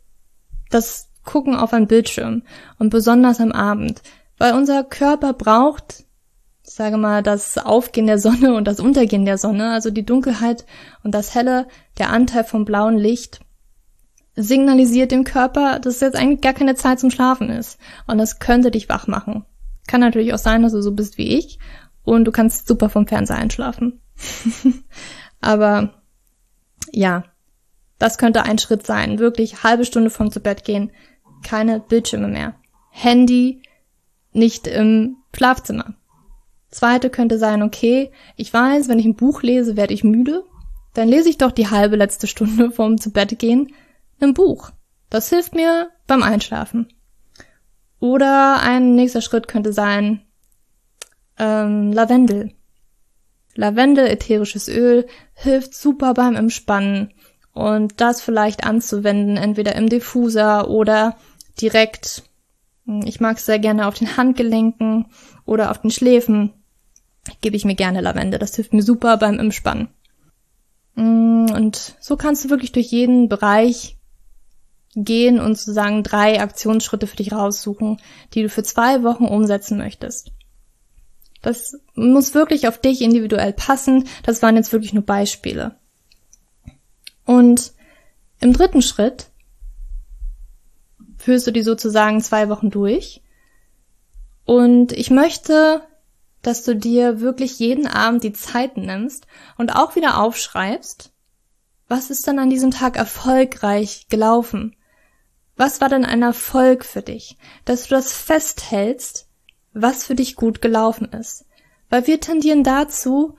das 0.69 1.09
Gucken 1.23 1.55
auf 1.55 1.73
einen 1.73 1.87
Bildschirm 1.87 2.43
und 2.77 2.89
besonders 2.89 3.39
am 3.39 3.51
Abend, 3.51 4.01
weil 4.37 4.53
unser 4.53 4.83
Körper 4.83 5.33
braucht 5.33 6.05
ich 6.67 6.73
sage 6.73 6.97
mal, 6.97 7.23
das 7.23 7.57
Aufgehen 7.57 8.07
der 8.07 8.19
Sonne 8.19 8.53
und 8.53 8.65
das 8.65 8.81
Untergehen 8.81 9.25
der 9.25 9.37
Sonne, 9.37 9.71
also 9.71 9.89
die 9.89 10.05
Dunkelheit 10.05 10.65
und 11.01 11.15
das 11.15 11.33
Helle, 11.33 11.67
der 11.97 12.09
Anteil 12.09 12.43
vom 12.43 12.65
blauen 12.65 12.97
Licht, 12.97 13.39
signalisiert 14.35 15.11
dem 15.11 15.23
Körper, 15.23 15.79
dass 15.79 16.01
jetzt 16.01 16.17
eigentlich 16.17 16.41
gar 16.41 16.53
keine 16.53 16.75
Zeit 16.75 16.99
zum 16.99 17.09
Schlafen 17.09 17.49
ist. 17.49 17.79
Und 18.05 18.17
das 18.17 18.39
könnte 18.39 18.69
dich 18.69 18.89
wach 18.89 19.07
machen. 19.07 19.45
Kann 19.87 20.01
natürlich 20.01 20.33
auch 20.33 20.37
sein, 20.39 20.61
dass 20.61 20.73
du 20.73 20.81
so 20.81 20.91
bist 20.91 21.17
wie 21.17 21.37
ich 21.37 21.57
und 22.03 22.25
du 22.25 22.31
kannst 22.31 22.67
super 22.67 22.89
vom 22.89 23.07
Fernseher 23.07 23.37
einschlafen. 23.37 24.01
Aber 25.41 25.93
ja, 26.91 27.23
das 27.97 28.17
könnte 28.17 28.43
ein 28.43 28.59
Schritt 28.59 28.85
sein. 28.85 29.19
Wirklich 29.19 29.63
halbe 29.63 29.85
Stunde 29.85 30.09
vom 30.09 30.31
zu 30.31 30.41
Bett 30.41 30.65
gehen, 30.65 30.91
keine 31.43 31.79
Bildschirme 31.79 32.27
mehr. 32.27 32.55
Handy 32.89 33.61
nicht 34.37 34.67
im 34.67 35.17
Schlafzimmer. 35.35 35.95
Zweite 36.69 37.09
könnte 37.09 37.37
sein, 37.37 37.63
okay, 37.63 38.11
ich 38.35 38.53
weiß, 38.53 38.89
wenn 38.89 38.99
ich 38.99 39.05
ein 39.05 39.15
Buch 39.15 39.41
lese, 39.41 39.77
werde 39.77 39.93
ich 39.93 40.03
müde. 40.03 40.43
Dann 40.93 41.07
lese 41.07 41.29
ich 41.29 41.37
doch 41.37 41.51
die 41.51 41.69
halbe 41.69 41.95
letzte 41.95 42.27
Stunde 42.27 42.71
vorm 42.71 42.97
zu 42.97 43.11
Bett 43.11 43.37
gehen 43.39 43.73
ein 44.19 44.33
Buch. 44.33 44.71
Das 45.09 45.29
hilft 45.29 45.55
mir 45.55 45.89
beim 46.05 46.23
Einschlafen. 46.23 46.87
Oder 47.99 48.61
ein 48.61 48.95
nächster 48.95 49.21
Schritt 49.21 49.47
könnte 49.47 49.73
sein 49.73 50.21
ähm, 51.37 51.91
Lavendel. 51.93 52.53
Lavendel, 53.55 54.07
ätherisches 54.07 54.67
Öl, 54.67 55.07
hilft 55.33 55.73
super 55.73 56.13
beim 56.13 56.35
Entspannen. 56.35 57.13
Und 57.53 58.01
das 58.01 58.21
vielleicht 58.21 58.65
anzuwenden, 58.65 59.35
entweder 59.35 59.75
im 59.75 59.89
Diffuser 59.89 60.69
oder 60.69 61.17
direkt, 61.59 62.23
ich 63.03 63.19
mag 63.19 63.37
es 63.37 63.45
sehr 63.45 63.59
gerne 63.59 63.87
auf 63.87 63.95
den 63.95 64.15
Handgelenken 64.15 65.07
oder 65.45 65.71
auf 65.71 65.81
den 65.81 65.91
Schläfen 65.91 66.53
gebe 67.41 67.57
ich 67.57 67.65
mir 67.65 67.75
gerne 67.75 68.01
Lavende. 68.01 68.39
Das 68.39 68.55
hilft 68.55 68.73
mir 68.73 68.83
super 68.83 69.17
beim 69.17 69.39
Entspannen. 69.39 69.89
Mm, 70.95 71.47
und 71.53 71.95
so 71.99 72.15
kannst 72.15 72.45
du 72.45 72.49
wirklich 72.49 72.71
durch 72.71 72.87
jeden 72.87 73.27
Bereich 73.27 73.97
gehen 74.95 75.39
und 75.39 75.57
sozusagen 75.57 76.01
drei 76.01 76.41
Aktionsschritte 76.41 77.07
für 77.07 77.17
dich 77.17 77.33
raussuchen, 77.33 77.99
die 78.33 78.43
du 78.43 78.49
für 78.49 78.63
zwei 78.63 79.03
Wochen 79.03 79.25
umsetzen 79.25 79.77
möchtest. 79.77 80.31
Das 81.41 81.77
muss 81.93 82.33
wirklich 82.33 82.67
auf 82.67 82.79
dich 82.79 83.01
individuell 83.01 83.53
passen. 83.53 84.05
Das 84.23 84.41
waren 84.41 84.55
jetzt 84.55 84.71
wirklich 84.71 84.93
nur 84.93 85.03
Beispiele. 85.03 85.75
Und 87.25 87.73
im 88.39 88.53
dritten 88.53 88.81
Schritt 88.81 89.27
führst 91.27 91.45
du 91.45 91.51
die 91.51 91.61
sozusagen 91.61 92.21
zwei 92.21 92.47
Wochen 92.47 92.69
durch. 92.69 93.21
Und 94.45 94.93
ich 94.93 95.09
möchte 95.09 95.81
dass 96.47 96.63
du 96.63 96.77
dir 96.77 97.19
wirklich 97.19 97.59
jeden 97.59 97.87
Abend 97.87 98.23
die 98.23 98.31
Zeit 98.31 98.77
nimmst 98.77 99.27
und 99.57 99.75
auch 99.75 99.97
wieder 99.97 100.21
aufschreibst, 100.21 101.11
was 101.89 102.09
ist 102.09 102.25
denn 102.25 102.39
an 102.39 102.49
diesem 102.49 102.71
Tag 102.71 102.95
erfolgreich 102.95 104.07
gelaufen? 104.07 104.77
Was 105.57 105.81
war 105.81 105.89
denn 105.89 106.05
ein 106.05 106.21
Erfolg 106.21 106.85
für 106.85 107.01
dich? 107.01 107.37
Dass 107.65 107.83
du 107.83 107.95
das 107.95 108.13
festhältst, 108.13 109.27
was 109.73 110.05
für 110.05 110.15
dich 110.15 110.37
gut 110.37 110.61
gelaufen 110.61 111.11
ist. 111.11 111.43
Weil 111.89 112.07
wir 112.07 112.21
tendieren 112.21 112.63
dazu, 112.63 113.35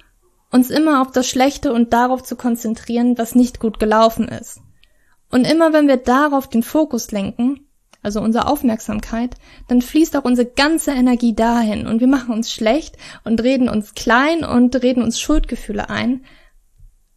uns 0.51 0.69
immer 0.69 1.01
auf 1.01 1.11
das 1.11 1.27
Schlechte 1.27 1.73
und 1.73 1.95
darauf 1.95 2.23
zu 2.23 2.37
konzentrieren, 2.37 3.17
was 3.17 3.35
nicht 3.35 3.59
gut 3.59 3.79
gelaufen 3.79 4.29
ist. 4.29 4.61
Und 5.31 5.47
immer 5.47 5.73
wenn 5.73 5.89
wir 5.89 5.97
darauf 5.97 6.47
den 6.47 6.63
Fokus 6.63 7.11
lenken, 7.11 7.68
also 8.03 8.21
unsere 8.21 8.47
Aufmerksamkeit, 8.47 9.35
dann 9.67 9.83
fließt 9.83 10.17
auch 10.17 10.25
unsere 10.25 10.49
ganze 10.49 10.93
Energie 10.93 11.35
dahin 11.35 11.87
und 11.87 12.01
wir 12.01 12.07
machen 12.07 12.33
uns 12.33 12.53
schlecht 12.53 12.97
und 13.25 13.43
reden 13.43 13.69
uns 13.69 13.95
klein 13.95 14.45
und 14.45 14.75
reden 14.83 15.03
uns 15.03 15.21
Schuldgefühle 15.21 15.91
ein. 15.91 16.25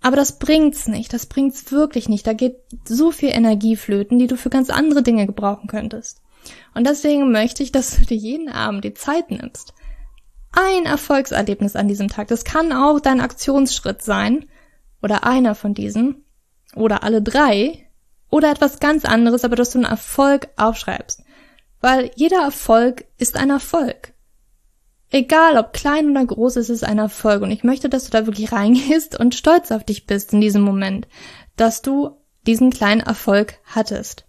Aber 0.02 0.16
das 0.16 0.40
bringt's 0.40 0.88
nicht, 0.88 1.14
das 1.14 1.28
bringt's 1.28 1.72
wirklich 1.72 2.10
nicht. 2.10 2.26
Da 2.26 2.34
geht 2.34 2.58
so 2.86 3.12
viel 3.12 3.30
Energie 3.30 3.76
flöten, 3.76 4.18
die 4.18 4.28
du 4.28 4.36
für 4.36 4.50
ganz 4.50 4.72
andere 4.72 5.04
Dinge 5.04 5.28
gebrauchen 5.28 5.68
könntest. 5.68 6.22
Und 6.74 6.88
deswegen 6.88 7.32
möchte 7.32 7.62
ich, 7.62 7.72
dass 7.72 7.96
du 7.96 8.06
dir 8.06 8.18
jeden 8.18 8.50
Abend 8.50 8.84
die 8.84 8.96
Zeit 8.96 9.30
nimmst. 9.30 9.74
Ein 10.52 10.86
Erfolgserlebnis 10.86 11.76
an 11.76 11.88
diesem 11.88 12.08
Tag. 12.08 12.28
Das 12.28 12.44
kann 12.44 12.74
auch 12.74 13.00
dein 13.00 13.22
Aktionsschritt 13.22 14.02
sein 14.02 14.46
oder 15.04 15.24
einer 15.24 15.54
von 15.54 15.76
diesen 15.76 16.26
oder 16.76 17.04
alle 17.04 17.22
drei, 17.22 17.88
oder 18.32 18.50
etwas 18.50 18.80
ganz 18.80 19.06
anderes, 19.06 19.46
aber 19.46 19.56
dass 19.56 19.72
du 19.72 19.78
einen 19.78 19.86
Erfolg 19.86 20.48
aufschreibst. 20.56 21.22
Weil 21.82 22.12
jeder 22.16 22.42
Erfolg 22.42 23.06
ist 23.18 23.36
ein 23.36 23.52
Erfolg. 23.52 24.14
Egal 25.12 25.58
ob 25.58 25.74
klein 25.74 26.10
oder 26.12 26.26
groß, 26.26 26.56
es 26.56 26.70
ist 26.70 26.84
ein 26.84 26.98
Erfolg. 26.98 27.42
Und 27.44 27.52
ich 27.52 27.64
möchte, 27.64 27.90
dass 27.90 28.06
du 28.06 28.12
da 28.12 28.26
wirklich 28.26 28.52
reingehst 28.52 29.20
und 29.20 29.36
stolz 29.36 29.72
auf 29.72 29.84
dich 29.84 30.08
bist 30.08 30.34
in 30.34 30.42
diesem 30.42 30.62
Moment, 30.62 31.08
dass 31.58 31.82
du 31.82 32.18
diesen 32.48 32.72
kleinen 32.72 33.02
Erfolg 33.02 33.56
hattest. 33.66 34.26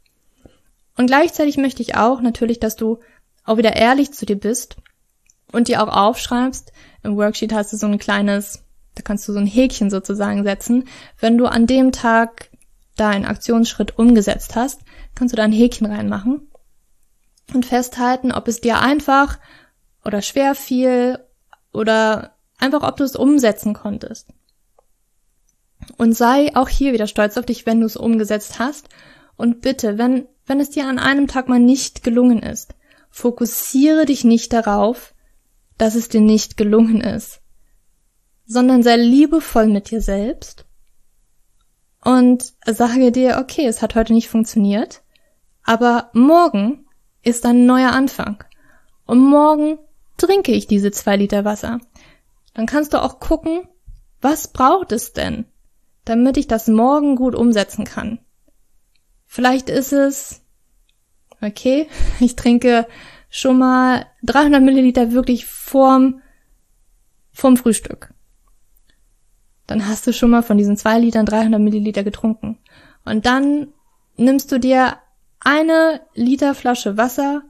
Und 0.96 1.06
gleichzeitig 1.06 1.56
möchte 1.56 1.82
ich 1.82 1.94
auch 1.94 2.20
natürlich, 2.20 2.58
dass 2.58 2.76
du 2.76 2.98
auch 3.44 3.56
wieder 3.56 3.76
ehrlich 3.76 4.12
zu 4.12 4.26
dir 4.26 4.36
bist 4.36 4.76
und 5.52 5.68
dir 5.68 5.82
auch 5.82 5.94
aufschreibst, 5.94 6.72
im 7.02 7.16
Worksheet 7.16 7.52
hast 7.52 7.72
du 7.72 7.76
so 7.76 7.86
ein 7.86 7.98
kleines, 7.98 8.64
da 8.94 9.02
kannst 9.02 9.26
du 9.28 9.32
so 9.32 9.38
ein 9.38 9.46
Häkchen 9.46 9.90
sozusagen 9.90 10.44
setzen, 10.44 10.88
wenn 11.18 11.38
du 11.38 11.46
an 11.46 11.66
dem 11.66 11.92
Tag 11.92 12.50
deinen 12.96 13.24
Aktionsschritt 13.24 13.98
umgesetzt 13.98 14.56
hast, 14.56 14.80
kannst 15.14 15.32
du 15.32 15.36
da 15.36 15.44
ein 15.44 15.52
Häkchen 15.52 15.86
reinmachen 15.86 16.48
und 17.54 17.66
festhalten, 17.66 18.32
ob 18.32 18.48
es 18.48 18.60
dir 18.60 18.80
einfach 18.80 19.38
oder 20.04 20.22
schwer 20.22 20.54
fiel 20.54 21.18
oder 21.72 22.36
einfach, 22.58 22.82
ob 22.86 22.96
du 22.96 23.04
es 23.04 23.16
umsetzen 23.16 23.74
konntest. 23.74 24.28
Und 25.96 26.16
sei 26.16 26.54
auch 26.54 26.68
hier 26.68 26.92
wieder 26.92 27.06
stolz 27.06 27.36
auf 27.36 27.46
dich, 27.46 27.66
wenn 27.66 27.80
du 27.80 27.86
es 27.86 27.96
umgesetzt 27.96 28.58
hast. 28.58 28.88
Und 29.36 29.60
bitte, 29.62 29.98
wenn, 29.98 30.28
wenn 30.46 30.60
es 30.60 30.70
dir 30.70 30.86
an 30.86 30.98
einem 30.98 31.26
Tag 31.26 31.48
mal 31.48 31.58
nicht 31.58 32.04
gelungen 32.04 32.40
ist, 32.40 32.74
fokussiere 33.10 34.06
dich 34.06 34.24
nicht 34.24 34.52
darauf, 34.52 35.14
dass 35.78 35.94
es 35.94 36.08
dir 36.08 36.20
nicht 36.20 36.56
gelungen 36.56 37.00
ist, 37.00 37.40
sondern 38.46 38.82
sei 38.82 38.96
liebevoll 38.96 39.66
mit 39.66 39.90
dir 39.90 40.00
selbst 40.00 40.66
und 42.04 42.52
sage 42.66 43.12
dir, 43.12 43.38
okay, 43.40 43.66
es 43.66 43.80
hat 43.80 43.94
heute 43.94 44.12
nicht 44.12 44.28
funktioniert, 44.28 45.02
aber 45.62 46.10
morgen 46.12 46.86
ist 47.22 47.46
ein 47.46 47.66
neuer 47.66 47.92
Anfang. 47.92 48.42
Und 49.06 49.20
morgen 49.20 49.78
trinke 50.16 50.52
ich 50.52 50.66
diese 50.66 50.90
zwei 50.90 51.16
Liter 51.16 51.44
Wasser. 51.44 51.80
Dann 52.54 52.66
kannst 52.66 52.92
du 52.92 53.02
auch 53.02 53.20
gucken, 53.20 53.68
was 54.20 54.48
braucht 54.48 54.92
es 54.92 55.12
denn, 55.12 55.46
damit 56.04 56.36
ich 56.36 56.48
das 56.48 56.68
morgen 56.68 57.16
gut 57.16 57.34
umsetzen 57.34 57.84
kann. 57.84 58.18
Vielleicht 59.26 59.70
ist 59.70 59.92
es, 59.92 60.42
okay, 61.40 61.88
ich 62.20 62.36
trinke 62.36 62.86
schon 63.30 63.58
mal 63.58 64.06
300 64.24 64.62
Milliliter 64.62 65.12
wirklich 65.12 65.46
vorm, 65.46 66.20
vorm 67.32 67.56
Frühstück. 67.56 68.12
Dann 69.72 69.88
hast 69.88 70.06
du 70.06 70.12
schon 70.12 70.28
mal 70.28 70.42
von 70.42 70.58
diesen 70.58 70.76
zwei 70.76 70.98
Litern 70.98 71.24
300 71.24 71.58
Milliliter 71.58 72.04
getrunken. 72.04 72.58
Und 73.06 73.24
dann 73.24 73.68
nimmst 74.18 74.52
du 74.52 74.60
dir 74.60 74.98
eine 75.40 76.02
Liter 76.12 76.54
Flasche 76.54 76.98
Wasser 76.98 77.40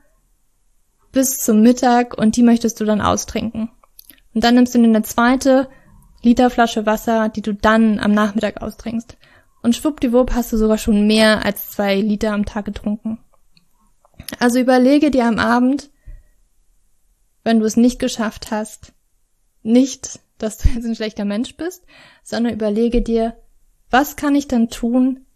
bis 1.10 1.40
zum 1.40 1.62
Mittag 1.62 2.16
und 2.16 2.36
die 2.36 2.44
möchtest 2.44 2.80
du 2.80 2.84
dann 2.84 3.00
austrinken. 3.00 3.70
Und 4.34 4.44
dann 4.44 4.54
nimmst 4.54 4.72
du 4.72 4.78
dir 4.78 4.84
eine 4.84 5.02
zweite 5.02 5.68
Liter 6.22 6.48
Flasche 6.48 6.86
Wasser, 6.86 7.28
die 7.28 7.42
du 7.42 7.54
dann 7.54 7.98
am 7.98 8.12
Nachmittag 8.12 8.62
austrinkst. 8.62 9.16
Und 9.60 9.74
schwuppdiwupp 9.74 10.32
hast 10.32 10.52
du 10.52 10.56
sogar 10.56 10.78
schon 10.78 11.08
mehr 11.08 11.44
als 11.44 11.70
zwei 11.70 11.96
Liter 11.96 12.34
am 12.34 12.46
Tag 12.46 12.66
getrunken. 12.66 13.18
Also 14.38 14.60
überlege 14.60 15.10
dir 15.10 15.26
am 15.26 15.40
Abend, 15.40 15.90
wenn 17.42 17.58
du 17.58 17.66
es 17.66 17.76
nicht 17.76 17.98
geschafft 17.98 18.52
hast, 18.52 18.92
nicht, 19.64 20.20
dass 20.42 20.58
du 20.58 20.68
jetzt 20.68 20.84
ein 20.84 20.94
schlechter 20.94 21.24
Mensch 21.24 21.56
bist, 21.56 21.84
sondern 22.22 22.52
überlege 22.52 23.02
dir, 23.02 23.36
was 23.90 24.16
kann 24.16 24.34
ich 24.34 24.48
dann 24.48 24.68
tun, 24.68 25.26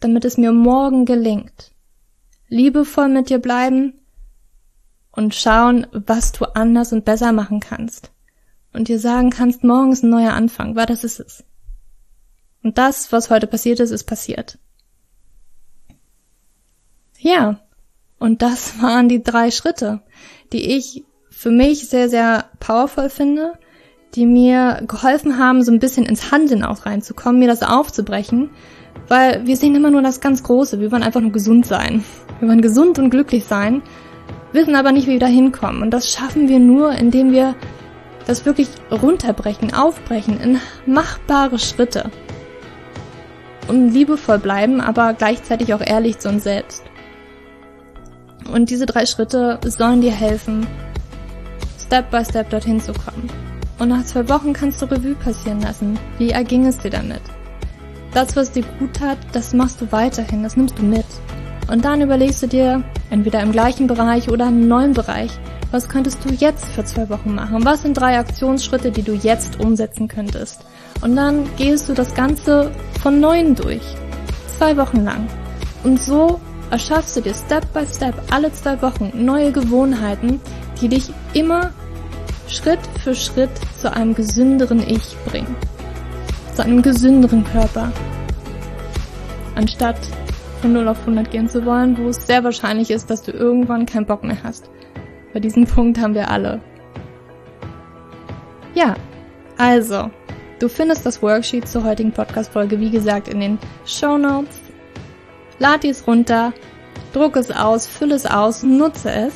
damit 0.00 0.24
es 0.24 0.36
mir 0.36 0.52
morgen 0.52 1.04
gelingt? 1.04 1.72
liebevoll 2.52 3.08
mit 3.08 3.30
dir 3.30 3.38
bleiben 3.38 3.94
und 5.10 5.34
schauen, 5.34 5.86
was 5.90 6.32
du 6.32 6.44
anders 6.54 6.92
und 6.92 7.04
besser 7.04 7.32
machen 7.32 7.60
kannst. 7.60 8.12
Und 8.74 8.88
dir 8.88 8.98
sagen 8.98 9.30
kannst, 9.30 9.64
morgen 9.64 9.92
ist 9.92 10.02
ein 10.02 10.10
neuer 10.10 10.34
Anfang, 10.34 10.76
weil 10.76 10.86
das 10.86 11.02
ist 11.02 11.18
es. 11.18 11.44
Und 12.62 12.78
das, 12.78 13.10
was 13.10 13.30
heute 13.30 13.46
passiert 13.46 13.80
ist, 13.80 13.90
ist 13.90 14.04
passiert. 14.04 14.58
Ja, 17.18 17.60
und 18.18 18.42
das 18.42 18.80
waren 18.82 19.08
die 19.08 19.22
drei 19.22 19.50
Schritte, 19.50 20.02
die 20.52 20.76
ich 20.76 21.04
für 21.30 21.50
mich 21.50 21.88
sehr, 21.88 22.10
sehr 22.10 22.50
powerful 22.60 23.08
finde, 23.08 23.58
die 24.14 24.26
mir 24.26 24.82
geholfen 24.86 25.38
haben, 25.38 25.62
so 25.62 25.72
ein 25.72 25.78
bisschen 25.78 26.04
ins 26.04 26.30
Handeln 26.30 26.64
auch 26.64 26.84
reinzukommen, 26.84 27.38
mir 27.38 27.48
das 27.48 27.62
aufzubrechen, 27.62 28.50
weil 29.08 29.46
wir 29.46 29.56
sehen 29.56 29.74
immer 29.74 29.90
nur 29.90 30.02
das 30.02 30.20
ganz 30.20 30.42
Große, 30.42 30.80
wir 30.80 30.92
wollen 30.92 31.02
einfach 31.02 31.20
nur 31.20 31.32
gesund 31.32 31.66
sein. 31.66 32.04
Wir 32.38 32.48
wollen 32.48 32.60
gesund 32.60 32.98
und 32.98 33.10
glücklich 33.10 33.44
sein, 33.44 33.82
wissen 34.52 34.74
aber 34.74 34.92
nicht, 34.92 35.06
wie 35.06 35.12
wir 35.12 35.18
da 35.18 35.26
hinkommen. 35.26 35.82
Und 35.82 35.90
das 35.90 36.10
schaffen 36.10 36.48
wir 36.48 36.58
nur, 36.58 36.92
indem 36.92 37.32
wir 37.32 37.54
das 38.26 38.44
wirklich 38.44 38.68
runterbrechen, 38.90 39.74
aufbrechen 39.74 40.40
in 40.40 40.60
machbare 40.86 41.58
Schritte. 41.58 42.10
Und 43.68 43.92
liebevoll 43.92 44.38
bleiben, 44.38 44.80
aber 44.80 45.14
gleichzeitig 45.14 45.72
auch 45.72 45.80
ehrlich 45.80 46.18
zu 46.18 46.28
uns 46.28 46.44
selbst. 46.44 46.82
Und 48.52 48.70
diese 48.70 48.86
drei 48.86 49.06
Schritte 49.06 49.58
sollen 49.64 50.00
dir 50.00 50.12
helfen, 50.12 50.66
Step 51.78 52.10
by 52.10 52.24
Step 52.24 52.50
dorthin 52.50 52.80
zu 52.80 52.92
kommen. 52.92 53.51
Und 53.82 53.88
nach 53.88 54.04
zwei 54.04 54.28
Wochen 54.28 54.52
kannst 54.52 54.80
du 54.80 54.86
Revue 54.86 55.16
passieren 55.16 55.60
lassen. 55.60 55.98
Wie 56.16 56.30
erging 56.30 56.66
es 56.66 56.78
dir 56.78 56.90
damit? 56.90 57.20
Das, 58.14 58.36
was 58.36 58.52
dir 58.52 58.62
gut 58.78 58.94
tat, 58.94 59.18
das 59.32 59.54
machst 59.54 59.80
du 59.80 59.90
weiterhin, 59.90 60.44
das 60.44 60.56
nimmst 60.56 60.78
du 60.78 60.84
mit. 60.84 61.04
Und 61.68 61.84
dann 61.84 62.00
überlegst 62.00 62.40
du 62.44 62.46
dir, 62.46 62.84
entweder 63.10 63.40
im 63.40 63.50
gleichen 63.50 63.88
Bereich 63.88 64.30
oder 64.30 64.46
im 64.46 64.68
neuen 64.68 64.92
Bereich, 64.92 65.32
was 65.72 65.88
könntest 65.88 66.24
du 66.24 66.28
jetzt 66.32 66.66
für 66.66 66.84
zwei 66.84 67.08
Wochen 67.08 67.34
machen? 67.34 67.64
Was 67.64 67.82
sind 67.82 67.94
drei 67.94 68.20
Aktionsschritte, 68.20 68.92
die 68.92 69.02
du 69.02 69.14
jetzt 69.14 69.58
umsetzen 69.58 70.06
könntest? 70.06 70.60
Und 71.00 71.16
dann 71.16 71.48
gehst 71.56 71.88
du 71.88 71.92
das 71.92 72.14
Ganze 72.14 72.70
von 73.02 73.18
neuem 73.18 73.56
durch. 73.56 73.82
Zwei 74.58 74.76
Wochen 74.76 75.02
lang. 75.02 75.26
Und 75.82 76.00
so 76.00 76.40
erschaffst 76.70 77.16
du 77.16 77.20
dir 77.20 77.34
Step 77.34 77.72
by 77.72 77.84
Step 77.92 78.14
alle 78.30 78.52
zwei 78.52 78.80
Wochen 78.80 79.10
neue 79.12 79.50
Gewohnheiten, 79.50 80.40
die 80.80 80.86
dich 80.86 81.10
immer 81.34 81.72
Schritt 82.52 82.80
für 83.02 83.14
Schritt 83.14 83.50
zu 83.80 83.90
einem 83.90 84.14
gesünderen 84.14 84.80
Ich 84.86 85.16
bringen. 85.24 85.56
Zu 86.54 86.62
einem 86.62 86.82
gesünderen 86.82 87.44
Körper. 87.44 87.90
Anstatt 89.54 89.96
von 90.60 90.74
0 90.74 90.86
auf 90.86 91.00
100 91.00 91.30
gehen 91.30 91.48
zu 91.48 91.64
wollen, 91.64 91.96
wo 91.96 92.08
es 92.08 92.26
sehr 92.26 92.44
wahrscheinlich 92.44 92.90
ist, 92.90 93.08
dass 93.08 93.22
du 93.22 93.32
irgendwann 93.32 93.86
keinen 93.86 94.04
Bock 94.04 94.22
mehr 94.22 94.36
hast. 94.42 94.68
Bei 95.32 95.40
diesem 95.40 95.66
Punkt 95.66 95.98
haben 95.98 96.14
wir 96.14 96.30
alle. 96.30 96.60
Ja, 98.74 98.96
also, 99.56 100.10
du 100.58 100.68
findest 100.68 101.06
das 101.06 101.22
Worksheet 101.22 101.66
zur 101.66 101.84
heutigen 101.84 102.12
Podcast-Folge, 102.12 102.78
wie 102.78 102.90
gesagt, 102.90 103.28
in 103.28 103.40
den 103.40 103.58
Show 103.86 104.18
Notes. 104.18 104.60
Lad 105.58 105.86
es 105.86 106.06
runter, 106.06 106.52
druck 107.14 107.36
es 107.36 107.50
aus, 107.50 107.86
fülle 107.86 108.14
es 108.14 108.26
aus, 108.26 108.62
nutze 108.62 109.10
es. 109.10 109.34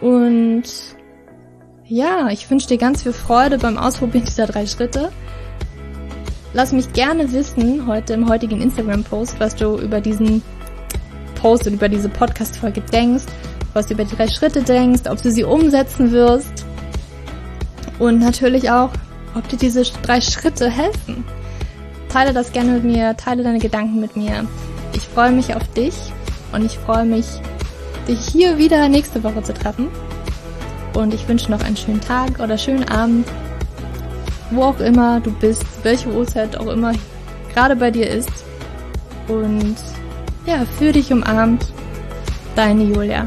Und 0.00 0.64
ja, 1.86 2.28
ich 2.30 2.50
wünsche 2.50 2.68
dir 2.68 2.78
ganz 2.78 3.02
viel 3.02 3.12
Freude 3.12 3.58
beim 3.58 3.76
Ausprobieren 3.76 4.24
dieser 4.24 4.46
drei 4.46 4.66
Schritte. 4.66 5.12
Lass 6.54 6.72
mich 6.72 6.92
gerne 6.92 7.30
wissen, 7.32 7.86
heute 7.86 8.14
im 8.14 8.28
heutigen 8.28 8.62
Instagram-Post, 8.62 9.38
was 9.38 9.54
du 9.54 9.78
über 9.78 10.00
diesen 10.00 10.42
Post 11.34 11.66
und 11.66 11.74
über 11.74 11.88
diese 11.88 12.08
Podcast-Folge 12.08 12.80
denkst, 12.80 13.24
was 13.74 13.86
du 13.86 13.94
über 13.94 14.04
die 14.04 14.16
drei 14.16 14.28
Schritte 14.28 14.62
denkst, 14.62 15.02
ob 15.10 15.20
du 15.20 15.30
sie 15.30 15.44
umsetzen 15.44 16.12
wirst 16.12 16.64
und 17.98 18.20
natürlich 18.20 18.70
auch, 18.70 18.90
ob 19.34 19.46
dir 19.48 19.58
diese 19.58 19.82
drei 20.02 20.20
Schritte 20.20 20.70
helfen. 20.70 21.24
Teile 22.08 22.32
das 22.32 22.52
gerne 22.52 22.72
mit 22.72 22.84
mir, 22.84 23.16
teile 23.16 23.42
deine 23.42 23.58
Gedanken 23.58 24.00
mit 24.00 24.16
mir. 24.16 24.46
Ich 24.94 25.02
freue 25.02 25.32
mich 25.32 25.54
auf 25.54 25.66
dich 25.74 25.94
und 26.52 26.64
ich 26.64 26.78
freue 26.78 27.04
mich, 27.04 27.26
dich 28.08 28.20
hier 28.20 28.56
wieder 28.56 28.88
nächste 28.88 29.22
Woche 29.24 29.42
zu 29.42 29.52
treffen. 29.52 29.88
Und 30.94 31.12
ich 31.12 31.28
wünsche 31.28 31.50
noch 31.50 31.62
einen 31.62 31.76
schönen 31.76 32.00
Tag 32.00 32.40
oder 32.40 32.56
schönen 32.56 32.88
Abend 32.88 33.26
wo 34.50 34.62
auch 34.62 34.80
immer 34.80 35.20
du 35.20 35.32
bist, 35.32 35.64
welche 35.82 36.08
Uhrzeit 36.08 36.56
auch 36.56 36.68
immer 36.68 36.92
gerade 37.52 37.76
bei 37.76 37.90
dir 37.90 38.08
ist. 38.08 38.30
Und 39.28 39.76
ja, 40.46 40.64
für 40.78 40.92
dich 40.92 41.12
umarmt, 41.12 41.66
deine 42.54 42.84
Julia. 42.84 43.26